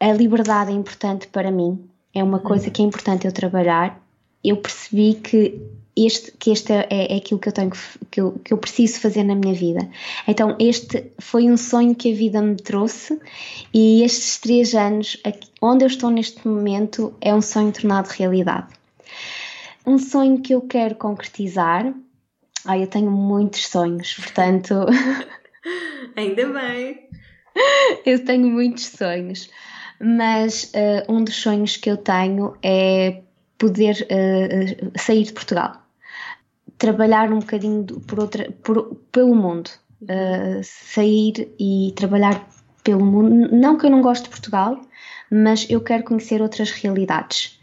[0.00, 2.72] a liberdade é importante para mim, é uma coisa uhum.
[2.72, 4.02] que é importante eu trabalhar,
[4.42, 5.60] eu percebi que
[5.96, 7.70] este, que este é, é aquilo que eu tenho
[8.10, 9.88] que eu, que eu preciso fazer na minha vida.
[10.26, 13.18] Então, este foi um sonho que a vida me trouxe
[13.72, 15.20] e estes três anos,
[15.62, 18.68] onde eu estou neste momento, é um sonho tornado realidade.
[19.86, 21.92] Um sonho que eu quero concretizar.
[22.64, 24.74] Ai, eu tenho muitos sonhos, portanto.
[26.16, 27.08] Ainda bem!
[28.04, 29.48] eu tenho muitos sonhos,
[30.00, 33.22] mas uh, um dos sonhos que eu tenho é
[33.56, 35.83] poder uh, sair de Portugal
[36.84, 39.70] trabalhar um bocadinho por outra, por, pelo mundo,
[40.02, 42.46] uh, sair e trabalhar
[42.82, 43.48] pelo mundo.
[43.50, 44.78] Não que eu não goste de Portugal,
[45.30, 47.58] mas eu quero conhecer outras realidades.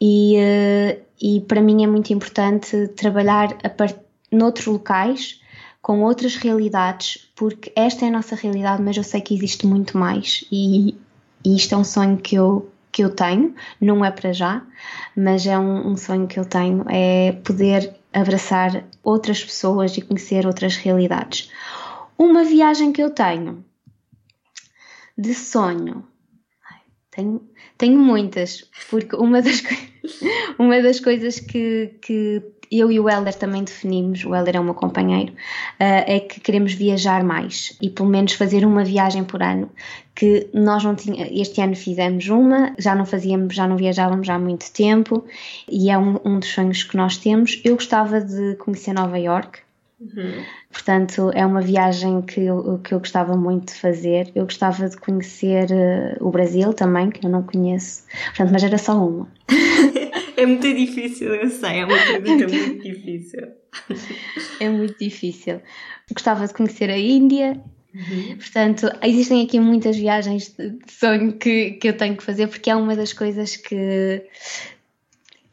[0.00, 3.96] E, uh, e para mim é muito importante trabalhar a part...
[4.32, 5.40] noutros locais
[5.80, 9.96] com outras realidades, porque esta é a nossa realidade, mas eu sei que existe muito
[9.96, 10.96] mais e,
[11.44, 14.64] e isto é um sonho que eu, que eu tenho, não é para já,
[15.16, 20.46] mas é um, um sonho que eu tenho, é poder abraçar outras pessoas e conhecer
[20.46, 21.50] outras realidades.
[22.18, 23.62] Uma viagem que eu tenho
[25.16, 26.06] de sonho.
[27.10, 29.62] Tenho, tenho muitas, porque uma das,
[30.58, 34.64] uma das coisas que, que eu e o Helder também definimos, o Helder é o
[34.64, 39.42] meu companheiro, uh, é que queremos viajar mais e pelo menos fazer uma viagem por
[39.42, 39.70] ano,
[40.14, 44.38] que nós não tinha, este ano fizemos uma, já não fazíamos, já não viajávamos há
[44.38, 45.24] muito tempo
[45.70, 47.60] e é um, um dos sonhos que nós temos.
[47.64, 49.60] Eu gostava de conhecer Nova York,
[49.98, 50.44] Uhum.
[50.70, 54.30] Portanto, é uma viagem que eu, que eu gostava muito de fazer.
[54.34, 58.04] Eu gostava de conhecer uh, o Brasil também, que eu não conheço.
[58.26, 59.26] Portanto, mas era só uma.
[60.36, 63.48] é muito difícil, eu sei, é uma pergunta muito difícil.
[64.60, 65.60] É muito difícil.
[66.12, 67.60] Gostava de conhecer a Índia.
[67.94, 68.36] Uhum.
[68.36, 72.76] Portanto, existem aqui muitas viagens de sonho que, que eu tenho que fazer, porque é
[72.76, 74.22] uma das coisas que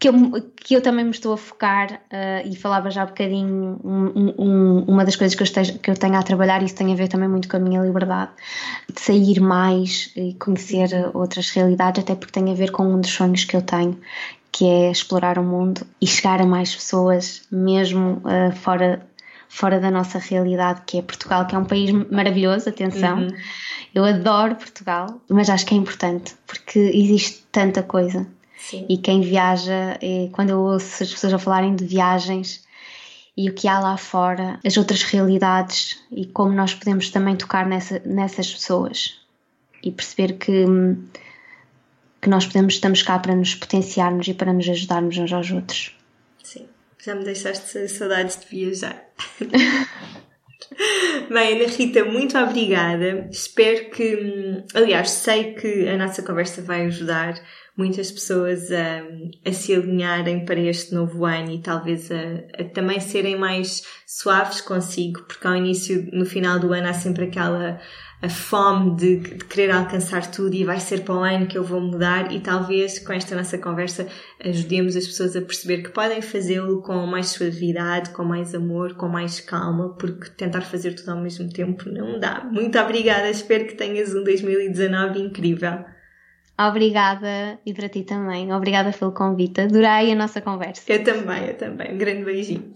[0.04, 0.14] que eu,
[0.54, 4.84] que eu também me estou a focar uh, e falava já um bocadinho um, um,
[4.86, 7.08] uma das coisas que eu, esteja, que eu tenho a trabalhar isso tem a ver
[7.08, 8.32] também muito com a minha liberdade
[8.94, 13.12] de sair mais e conhecer outras realidades até porque tem a ver com um dos
[13.12, 13.98] sonhos que eu tenho
[14.54, 19.06] que é explorar o mundo e chegar a mais pessoas mesmo uh, fora
[19.50, 23.36] fora da nossa realidade que é Portugal que é um país maravilhoso atenção uhum.
[23.94, 28.26] eu adoro Portugal mas acho que é importante porque existe tanta coisa
[28.64, 28.86] Sim.
[28.88, 32.64] E quem viaja, e quando eu ouço as pessoas a falarem de viagens
[33.36, 37.66] e o que há lá fora, as outras realidades e como nós podemos também tocar
[37.66, 39.20] nessa, nessas pessoas
[39.84, 40.66] e perceber que,
[42.24, 45.96] que nós podemos, estamos cá para nos potenciarmos e para nos ajudarmos uns aos outros.
[46.42, 46.68] Sim,
[47.04, 49.04] já me deixaste saudades de viajar.
[51.30, 53.28] Bem, Ana Rita, muito obrigada.
[53.30, 57.36] Espero que, aliás, sei que a nossa conversa vai ajudar
[57.78, 59.04] muitas pessoas a,
[59.46, 64.62] a se alinharem para este novo ano e talvez a, a, também serem mais suaves
[64.62, 67.80] consigo, porque ao início, no final do ano, há sempre aquela
[68.24, 71.64] a fome de, de querer alcançar tudo e vai ser para o ano que eu
[71.64, 74.08] vou mudar e talvez com esta nossa conversa
[74.40, 79.10] ajudemos as pessoas a perceber que podem fazê-lo com mais suavidade, com mais amor, com
[79.10, 82.50] mais calma, porque tentar fazer tudo ao mesmo tempo não dá.
[82.50, 85.84] Muito obrigada, espero que tenhas um 2019 incrível.
[86.58, 88.54] Obrigada e para ti também.
[88.54, 89.60] Obrigada pelo convite.
[89.60, 90.84] Adorei a nossa conversa.
[90.88, 91.94] Eu também, eu também.
[91.94, 92.72] Um grande beijinho.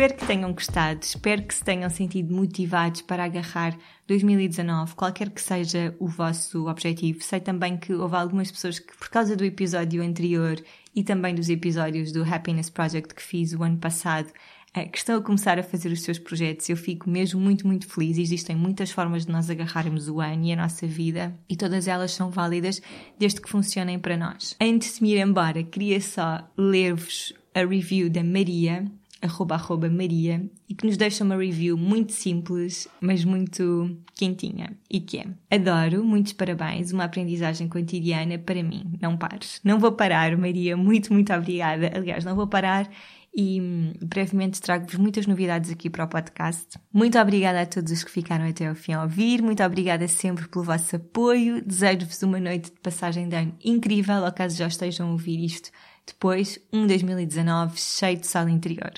[0.00, 3.76] Espero que tenham gostado, espero que se tenham sentido motivados para agarrar
[4.08, 7.22] 2019, qualquer que seja o vosso objetivo.
[7.22, 10.58] Sei também que houve algumas pessoas que, por causa do episódio anterior
[10.96, 14.32] e também dos episódios do Happiness Project que fiz o ano passado,
[14.72, 16.66] é, que estão a começar a fazer os seus projetos.
[16.70, 18.16] Eu fico mesmo muito, muito feliz.
[18.16, 22.12] Existem muitas formas de nós agarrarmos o ano e a nossa vida e todas elas
[22.12, 22.80] são válidas
[23.18, 24.56] desde que funcionem para nós.
[24.58, 28.90] Antes de me ir embora, queria só ler-vos a review da Maria,
[29.22, 34.76] arroba, arroba Maria, e que nos deixa uma review muito simples, mas muito quentinha.
[34.90, 38.92] E que é: Adoro, muitos parabéns, uma aprendizagem cotidiana para mim.
[39.00, 39.60] Não pares.
[39.64, 40.76] Não vou parar, Maria.
[40.76, 41.90] Muito, muito obrigada.
[41.94, 42.88] Aliás, não vou parar
[43.34, 46.78] e hum, brevemente trago-vos muitas novidades aqui para o podcast.
[46.92, 50.48] Muito obrigada a todos os que ficaram até ao fim a ouvir, muito obrigada sempre
[50.48, 51.62] pelo vosso apoio.
[51.64, 55.70] Desejo-vos uma noite de passagem de ano incrível, ao caso já estejam a ouvir isto
[56.06, 58.92] depois, um 2019 cheio de sala interior.